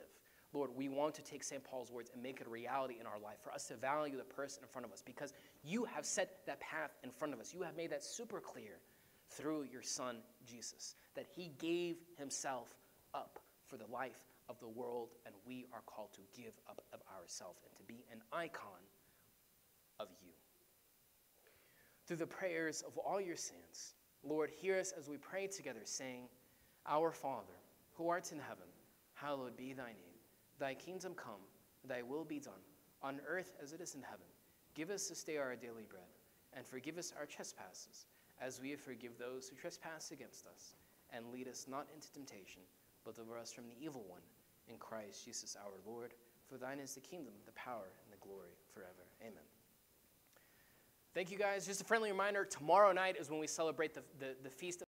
Lord, 0.53 0.71
we 0.75 0.89
want 0.89 1.15
to 1.15 1.21
take 1.21 1.43
St. 1.43 1.63
Paul's 1.63 1.91
words 1.91 2.11
and 2.13 2.21
make 2.21 2.41
it 2.41 2.47
a 2.47 2.49
reality 2.49 2.97
in 2.99 3.05
our 3.05 3.19
life 3.19 3.37
for 3.41 3.51
us 3.51 3.67
to 3.67 3.75
value 3.75 4.17
the 4.17 4.23
person 4.23 4.63
in 4.63 4.69
front 4.69 4.85
of 4.85 4.91
us 4.91 5.01
because 5.05 5.33
you 5.63 5.85
have 5.85 6.05
set 6.05 6.45
that 6.45 6.59
path 6.59 6.91
in 7.03 7.09
front 7.09 7.33
of 7.33 7.39
us. 7.39 7.53
You 7.53 7.61
have 7.61 7.77
made 7.77 7.91
that 7.91 8.03
super 8.03 8.41
clear 8.41 8.79
through 9.29 9.65
your 9.71 9.81
Son, 9.81 10.17
Jesus, 10.45 10.95
that 11.15 11.25
He 11.33 11.51
gave 11.57 11.97
Himself 12.17 12.75
up 13.13 13.39
for 13.65 13.77
the 13.77 13.87
life 13.89 14.27
of 14.49 14.59
the 14.59 14.67
world, 14.67 15.09
and 15.25 15.33
we 15.47 15.65
are 15.73 15.81
called 15.85 16.11
to 16.13 16.21
give 16.35 16.51
up 16.69 16.81
of 16.93 16.99
ourselves 17.17 17.61
and 17.63 17.75
to 17.77 17.83
be 17.83 18.03
an 18.11 18.21
icon 18.33 18.81
of 19.99 20.07
you. 20.21 20.33
Through 22.05 22.17
the 22.17 22.27
prayers 22.27 22.83
of 22.85 22.97
all 22.97 23.21
your 23.21 23.37
saints, 23.37 23.93
Lord, 24.23 24.49
hear 24.49 24.77
us 24.77 24.93
as 24.97 25.07
we 25.07 25.15
pray 25.15 25.47
together, 25.47 25.79
saying, 25.85 26.27
Our 26.85 27.11
Father, 27.11 27.55
who 27.93 28.09
art 28.09 28.33
in 28.33 28.39
heaven, 28.39 28.67
hallowed 29.13 29.55
be 29.55 29.71
thy 29.73 29.93
name. 29.93 30.10
Thy 30.61 30.75
kingdom 30.75 31.15
come, 31.15 31.41
thy 31.83 32.03
will 32.03 32.23
be 32.23 32.39
done, 32.39 32.61
on 33.01 33.19
earth 33.27 33.55
as 33.63 33.73
it 33.73 33.81
is 33.81 33.95
in 33.95 34.03
heaven. 34.03 34.27
Give 34.75 34.91
us 34.91 35.07
this 35.07 35.23
day 35.23 35.37
our 35.37 35.55
daily 35.55 35.85
bread, 35.89 36.13
and 36.53 36.63
forgive 36.63 36.99
us 36.99 37.11
our 37.17 37.25
trespasses, 37.25 38.05
as 38.39 38.61
we 38.61 38.75
forgive 38.75 39.17
those 39.17 39.49
who 39.49 39.55
trespass 39.55 40.11
against 40.11 40.45
us. 40.45 40.75
And 41.11 41.25
lead 41.33 41.47
us 41.47 41.65
not 41.67 41.87
into 41.95 42.11
temptation, 42.11 42.61
but 43.03 43.15
deliver 43.15 43.39
us 43.39 43.51
from 43.51 43.63
the 43.69 43.83
evil 43.83 44.05
one. 44.07 44.21
In 44.67 44.77
Christ 44.77 45.25
Jesus 45.25 45.57
our 45.59 45.73
Lord. 45.83 46.13
For 46.47 46.57
thine 46.57 46.77
is 46.77 46.93
the 46.93 47.01
kingdom, 47.01 47.33
the 47.47 47.51
power, 47.53 47.89
and 48.03 48.13
the 48.13 48.23
glory 48.23 48.53
forever. 48.71 49.07
Amen. 49.21 49.43
Thank 51.15 51.31
you 51.31 51.39
guys. 51.39 51.65
Just 51.65 51.81
a 51.81 51.85
friendly 51.85 52.11
reminder 52.11 52.45
tomorrow 52.45 52.91
night 52.91 53.17
is 53.19 53.31
when 53.31 53.39
we 53.39 53.47
celebrate 53.47 53.95
the, 53.95 54.03
the, 54.19 54.35
the 54.43 54.49
feast 54.49 54.79